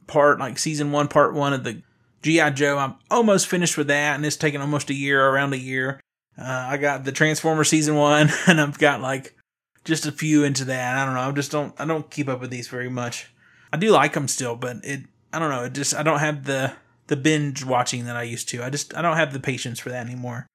part, 0.07 0.39
like 0.39 0.57
season 0.57 0.91
one, 0.91 1.07
part 1.07 1.33
one 1.33 1.53
of 1.53 1.63
the 1.63 1.81
G.I. 2.21 2.51
Joe. 2.51 2.77
I'm 2.77 2.95
almost 3.11 3.47
finished 3.47 3.77
with 3.77 3.87
that, 3.87 4.15
and 4.15 4.25
it's 4.25 4.37
taken 4.37 4.61
almost 4.61 4.89
a 4.89 4.93
year, 4.93 5.25
around 5.25 5.53
a 5.53 5.57
year. 5.57 5.99
Uh, 6.37 6.67
I 6.69 6.77
got 6.77 7.03
the 7.03 7.11
Transformer 7.11 7.63
season 7.63 7.95
one, 7.95 8.29
and 8.47 8.59
I've 8.59 8.79
got 8.79 9.01
like 9.01 9.35
just 9.83 10.05
a 10.05 10.11
few 10.11 10.43
into 10.43 10.65
that. 10.65 10.97
I 10.97 11.05
don't 11.05 11.15
know. 11.15 11.21
I 11.21 11.31
just 11.31 11.51
don't. 11.51 11.73
I 11.79 11.85
don't 11.85 12.09
keep 12.09 12.29
up 12.29 12.41
with 12.41 12.49
these 12.49 12.67
very 12.67 12.89
much. 12.89 13.31
I 13.71 13.77
do 13.77 13.91
like 13.91 14.13
them 14.13 14.27
still, 14.27 14.55
but 14.55 14.77
it. 14.83 15.01
I 15.31 15.39
don't 15.39 15.49
know. 15.49 15.63
It 15.63 15.73
just. 15.73 15.95
I 15.95 16.03
don't 16.03 16.19
have 16.19 16.45
the 16.45 16.73
the 17.07 17.17
binge 17.17 17.65
watching 17.65 18.05
that 18.05 18.15
I 18.15 18.23
used 18.23 18.49
to. 18.49 18.63
I 18.63 18.69
just. 18.69 18.95
I 18.95 19.01
don't 19.01 19.17
have 19.17 19.33
the 19.33 19.39
patience 19.39 19.79
for 19.79 19.89
that 19.89 20.05
anymore 20.05 20.47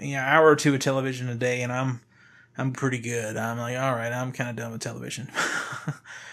you 0.00 0.16
know, 0.16 0.22
hour 0.22 0.46
or 0.46 0.56
two 0.56 0.74
of 0.74 0.80
television 0.80 1.28
a 1.28 1.34
day, 1.34 1.62
and 1.62 1.72
I'm 1.72 2.00
I'm 2.56 2.72
pretty 2.72 2.98
good. 2.98 3.36
I'm 3.36 3.58
like, 3.58 3.76
all 3.76 3.94
right, 3.94 4.12
I'm 4.12 4.32
kind 4.32 4.50
of 4.50 4.56
done 4.56 4.72
with 4.72 4.80
television. 4.80 5.30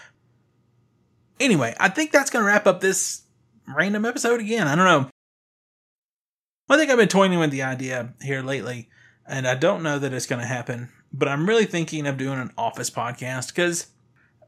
anyway, 1.40 1.74
I 1.78 1.88
think 1.88 2.12
that's 2.12 2.30
gonna 2.30 2.44
wrap 2.44 2.66
up 2.66 2.80
this 2.80 3.22
random 3.66 4.04
episode 4.04 4.40
again. 4.40 4.66
I 4.66 4.74
don't 4.74 4.84
know. 4.84 5.10
I 6.68 6.76
think 6.76 6.90
I've 6.90 6.98
been 6.98 7.08
toying 7.08 7.38
with 7.38 7.50
the 7.50 7.62
idea 7.62 8.14
here 8.22 8.42
lately, 8.42 8.88
and 9.26 9.46
I 9.46 9.54
don't 9.54 9.82
know 9.82 9.98
that 9.98 10.12
it's 10.12 10.26
gonna 10.26 10.46
happen. 10.46 10.90
But 11.12 11.28
I'm 11.28 11.48
really 11.48 11.64
thinking 11.64 12.06
of 12.06 12.16
doing 12.16 12.38
an 12.38 12.52
office 12.56 12.88
podcast 12.88 13.48
because 13.48 13.88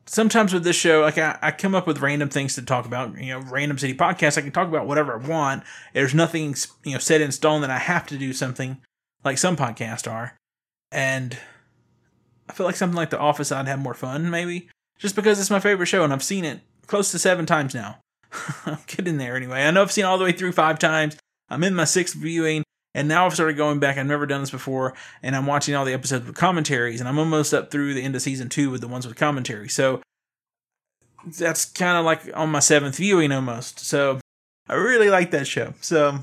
sometimes 0.06 0.54
with 0.54 0.62
this 0.62 0.76
show, 0.76 1.00
like 1.00 1.18
I, 1.18 1.36
I 1.42 1.50
come 1.50 1.74
up 1.74 1.88
with 1.88 2.00
random 2.00 2.28
things 2.28 2.54
to 2.54 2.62
talk 2.62 2.86
about, 2.86 3.18
you 3.18 3.32
know, 3.32 3.40
random 3.40 3.78
city 3.78 3.94
podcasts. 3.94 4.38
I 4.38 4.42
can 4.42 4.52
talk 4.52 4.68
about 4.68 4.86
whatever 4.86 5.20
I 5.20 5.26
want. 5.26 5.64
There's 5.92 6.14
nothing, 6.14 6.54
you 6.84 6.92
know, 6.92 6.98
set 6.98 7.20
in 7.20 7.32
stone 7.32 7.62
that 7.62 7.70
I 7.70 7.78
have 7.78 8.06
to 8.06 8.16
do 8.16 8.32
something 8.32 8.80
like 9.24 9.38
some 9.38 9.56
podcasts 9.56 10.10
are. 10.10 10.36
And 10.90 11.36
I 12.48 12.52
feel 12.52 12.66
like 12.66 12.76
something 12.76 12.96
like 12.96 13.10
The 13.10 13.18
Office, 13.18 13.52
I'd 13.52 13.68
have 13.68 13.78
more 13.78 13.94
fun, 13.94 14.30
maybe. 14.30 14.68
Just 14.98 15.16
because 15.16 15.40
it's 15.40 15.50
my 15.50 15.60
favorite 15.60 15.86
show 15.86 16.04
and 16.04 16.12
I've 16.12 16.22
seen 16.22 16.44
it 16.44 16.60
close 16.86 17.10
to 17.12 17.18
seven 17.18 17.46
times 17.46 17.74
now. 17.74 17.98
I'm 18.66 18.78
getting 18.86 19.18
there 19.18 19.36
anyway. 19.36 19.62
I 19.62 19.70
know 19.70 19.82
I've 19.82 19.92
seen 19.92 20.04
all 20.04 20.18
the 20.18 20.24
way 20.24 20.32
through 20.32 20.52
five 20.52 20.78
times. 20.78 21.16
I'm 21.48 21.64
in 21.64 21.74
my 21.74 21.84
sixth 21.84 22.14
viewing, 22.14 22.64
and 22.94 23.08
now 23.08 23.26
I've 23.26 23.34
started 23.34 23.56
going 23.56 23.78
back. 23.78 23.98
I've 23.98 24.06
never 24.06 24.26
done 24.26 24.40
this 24.40 24.50
before, 24.50 24.94
and 25.22 25.36
I'm 25.36 25.46
watching 25.46 25.74
all 25.74 25.84
the 25.84 25.92
episodes 25.92 26.26
with 26.26 26.36
commentaries, 26.36 27.00
and 27.00 27.08
I'm 27.08 27.18
almost 27.18 27.52
up 27.52 27.70
through 27.70 27.94
the 27.94 28.02
end 28.02 28.14
of 28.14 28.22
season 28.22 28.48
two 28.48 28.70
with 28.70 28.80
the 28.80 28.88
ones 28.88 29.06
with 29.06 29.16
commentary. 29.16 29.68
So 29.68 30.02
that's 31.38 31.64
kind 31.64 31.98
of 31.98 32.04
like 32.04 32.20
on 32.34 32.50
my 32.50 32.60
seventh 32.60 32.96
viewing 32.96 33.32
almost. 33.32 33.80
So 33.80 34.20
I 34.68 34.74
really 34.74 35.10
like 35.10 35.30
that 35.32 35.46
show. 35.46 35.74
So 35.80 36.18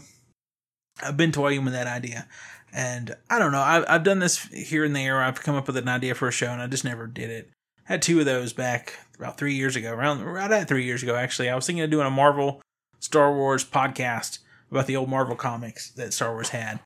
I've 1.03 1.17
been 1.17 1.31
toying 1.31 1.63
with 1.63 1.73
that 1.73 1.87
idea. 1.87 2.27
And 2.71 3.15
I 3.29 3.39
don't 3.39 3.51
know. 3.51 3.61
I've, 3.61 3.85
I've 3.87 4.03
done 4.03 4.19
this 4.19 4.43
here 4.45 4.83
and 4.83 4.95
there. 4.95 5.21
I've 5.21 5.41
come 5.41 5.55
up 5.55 5.67
with 5.67 5.77
an 5.77 5.87
idea 5.87 6.15
for 6.15 6.27
a 6.27 6.31
show, 6.31 6.47
and 6.47 6.61
I 6.61 6.67
just 6.67 6.85
never 6.85 7.07
did 7.07 7.29
it. 7.29 7.49
I 7.87 7.93
had 7.93 8.01
two 8.01 8.19
of 8.19 8.25
those 8.25 8.53
back 8.53 8.99
about 9.17 9.37
three 9.37 9.55
years 9.55 9.75
ago, 9.75 9.91
around 9.91 10.23
right 10.23 10.51
at 10.51 10.67
three 10.67 10.85
years 10.85 11.01
ago, 11.01 11.15
actually. 11.15 11.49
I 11.49 11.55
was 11.55 11.65
thinking 11.65 11.83
of 11.83 11.89
doing 11.89 12.05
a 12.05 12.11
Marvel 12.11 12.61
Star 12.99 13.33
Wars 13.33 13.65
podcast 13.65 14.39
about 14.69 14.85
the 14.85 14.95
old 14.95 15.09
Marvel 15.09 15.35
comics 15.35 15.89
that 15.91 16.13
Star 16.13 16.31
Wars 16.31 16.49
had. 16.49 16.79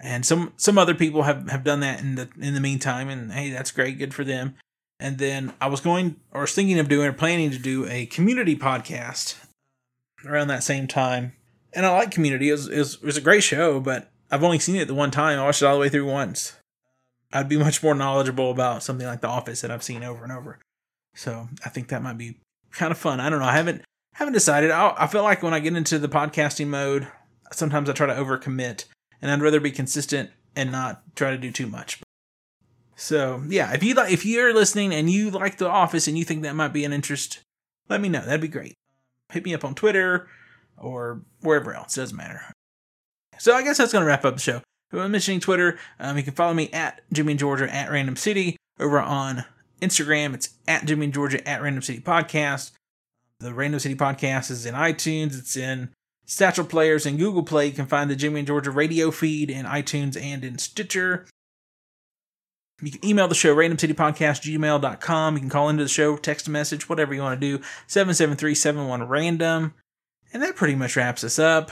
And 0.00 0.24
some 0.24 0.52
some 0.56 0.78
other 0.78 0.94
people 0.94 1.22
have, 1.22 1.48
have 1.50 1.64
done 1.64 1.80
that 1.80 2.00
in 2.00 2.14
the 2.14 2.28
in 2.40 2.54
the 2.54 2.60
meantime, 2.60 3.08
and 3.08 3.32
hey, 3.32 3.50
that's 3.50 3.72
great, 3.72 3.98
good 3.98 4.14
for 4.14 4.24
them. 4.24 4.54
And 5.00 5.18
then 5.18 5.52
I 5.60 5.68
was 5.68 5.80
going 5.80 6.16
or 6.32 6.42
was 6.42 6.54
thinking 6.54 6.78
of 6.78 6.88
doing 6.88 7.06
or 7.06 7.12
planning 7.12 7.50
to 7.50 7.58
do 7.58 7.86
a 7.88 8.06
community 8.06 8.56
podcast 8.56 9.36
around 10.24 10.48
that 10.48 10.64
same 10.64 10.88
time. 10.88 11.32
And 11.72 11.86
I 11.86 11.96
like 11.96 12.10
community. 12.10 12.48
It 12.48 12.52
was, 12.52 12.68
it 12.68 12.78
was, 12.78 12.94
it 12.94 13.04
was 13.04 13.16
a 13.16 13.20
great 13.20 13.42
show, 13.42 13.78
but 13.78 14.10
I've 14.30 14.44
only 14.44 14.58
seen 14.58 14.76
it 14.76 14.86
the 14.86 14.94
one 14.94 15.10
time. 15.10 15.38
I 15.38 15.44
watched 15.44 15.62
it 15.62 15.66
all 15.66 15.74
the 15.74 15.80
way 15.80 15.88
through 15.88 16.06
once. 16.06 16.56
I'd 17.32 17.48
be 17.48 17.56
much 17.56 17.82
more 17.82 17.94
knowledgeable 17.94 18.50
about 18.50 18.82
something 18.82 19.06
like 19.06 19.20
The 19.20 19.28
Office 19.28 19.60
that 19.60 19.70
I've 19.70 19.82
seen 19.82 20.02
over 20.02 20.22
and 20.22 20.32
over. 20.32 20.58
So 21.14 21.48
I 21.64 21.68
think 21.68 21.88
that 21.88 22.02
might 22.02 22.18
be 22.18 22.36
kind 22.70 22.92
of 22.92 22.98
fun. 22.98 23.20
I 23.20 23.28
don't 23.28 23.40
know. 23.40 23.46
I 23.46 23.56
haven't 23.56 23.82
haven't 24.14 24.34
decided. 24.34 24.70
I, 24.70 24.94
I 24.96 25.06
feel 25.06 25.22
like 25.22 25.42
when 25.42 25.54
I 25.54 25.60
get 25.60 25.76
into 25.76 25.98
the 25.98 26.08
podcasting 26.08 26.68
mode, 26.68 27.06
sometimes 27.52 27.88
I 27.88 27.92
try 27.92 28.06
to 28.06 28.14
overcommit, 28.14 28.84
and 29.20 29.30
I'd 29.30 29.42
rather 29.42 29.60
be 29.60 29.70
consistent 29.70 30.30
and 30.56 30.72
not 30.72 31.02
try 31.14 31.30
to 31.30 31.38
do 31.38 31.50
too 31.50 31.66
much. 31.66 32.00
So 32.96 33.42
yeah, 33.46 33.72
if 33.72 33.82
you 33.82 33.94
like, 33.94 34.12
if 34.12 34.26
you're 34.26 34.54
listening 34.54 34.92
and 34.92 35.10
you 35.10 35.30
like 35.30 35.58
The 35.58 35.68
Office 35.68 36.08
and 36.08 36.18
you 36.18 36.24
think 36.24 36.42
that 36.42 36.56
might 36.56 36.72
be 36.72 36.84
an 36.84 36.92
interest, 36.92 37.40
let 37.88 38.00
me 38.00 38.08
know. 38.08 38.24
That'd 38.24 38.40
be 38.40 38.48
great. 38.48 38.74
Hit 39.32 39.44
me 39.44 39.54
up 39.54 39.64
on 39.64 39.74
Twitter 39.74 40.28
or 40.76 41.22
wherever 41.40 41.74
else. 41.74 41.94
Doesn't 41.94 42.16
matter. 42.16 42.40
So 43.38 43.54
I 43.54 43.62
guess 43.62 43.78
that's 43.78 43.92
going 43.92 44.02
to 44.02 44.08
wrap 44.08 44.24
up 44.24 44.34
the 44.34 44.40
show. 44.40 44.62
I'm 44.92 45.12
mentioning 45.12 45.40
Twitter, 45.40 45.78
um, 46.00 46.16
you 46.16 46.22
can 46.22 46.34
follow 46.34 46.54
me 46.54 46.70
at 46.70 47.02
Jimmy 47.12 47.32
and 47.32 47.38
Georgia 47.38 47.72
at 47.72 47.90
Random 47.90 48.16
City. 48.16 48.56
Over 48.80 49.00
on 49.00 49.44
Instagram, 49.82 50.34
it's 50.34 50.50
at 50.66 50.86
Jimmy 50.86 51.06
and 51.06 51.14
Georgia 51.14 51.46
at 51.46 51.60
Random 51.60 51.82
City 51.82 52.00
Podcast. 52.00 52.70
The 53.40 53.52
Random 53.52 53.80
City 53.80 53.94
Podcast 53.94 54.50
is 54.50 54.64
in 54.64 54.74
iTunes. 54.74 55.38
It's 55.38 55.56
in 55.56 55.90
Satchel 56.24 56.64
Players 56.64 57.06
and 57.06 57.18
Google 57.18 57.42
Play. 57.42 57.66
You 57.66 57.72
can 57.72 57.86
find 57.86 58.10
the 58.10 58.16
Jimmy 58.16 58.40
and 58.40 58.46
Georgia 58.46 58.70
radio 58.70 59.10
feed 59.10 59.50
in 59.50 59.66
iTunes 59.66 60.20
and 60.20 60.44
in 60.44 60.58
Stitcher. 60.58 61.26
You 62.80 62.92
can 62.92 63.04
email 63.04 63.26
the 63.26 63.34
show, 63.34 63.54
randomcitypodcast.gmail.com. 63.54 65.34
You 65.34 65.40
can 65.40 65.50
call 65.50 65.68
into 65.68 65.82
the 65.82 65.88
show, 65.88 66.16
text 66.16 66.46
a 66.46 66.50
message, 66.50 66.88
whatever 66.88 67.12
you 67.12 67.22
want 67.22 67.40
to 67.40 67.58
do, 67.58 67.64
773-71-RANDOM. 67.88 69.72
And 70.32 70.42
that 70.42 70.56
pretty 70.56 70.76
much 70.76 70.96
wraps 70.96 71.24
us 71.24 71.38
up. 71.38 71.70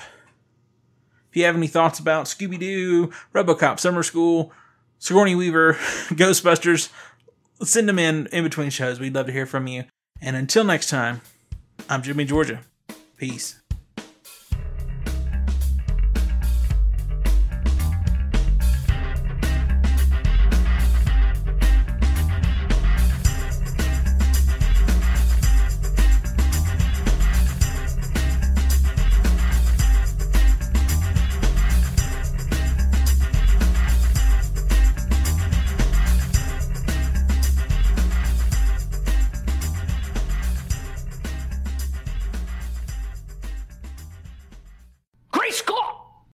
If 1.36 1.40
you 1.40 1.44
have 1.44 1.56
any 1.56 1.66
thoughts 1.66 1.98
about 1.98 2.24
Scooby 2.24 2.58
Doo, 2.58 3.12
Robocop, 3.34 3.78
Summer 3.78 4.02
School, 4.02 4.54
Sigourney 4.98 5.34
Weaver, 5.34 5.74
Ghostbusters, 6.08 6.88
send 7.62 7.90
them 7.90 7.98
in 7.98 8.26
in 8.32 8.42
between 8.42 8.70
shows. 8.70 8.98
We'd 8.98 9.14
love 9.14 9.26
to 9.26 9.32
hear 9.32 9.44
from 9.44 9.66
you. 9.66 9.84
And 10.22 10.34
until 10.34 10.64
next 10.64 10.88
time, 10.88 11.20
I'm 11.90 12.00
Jimmy 12.00 12.24
Georgia. 12.24 12.60
Peace. 13.18 13.60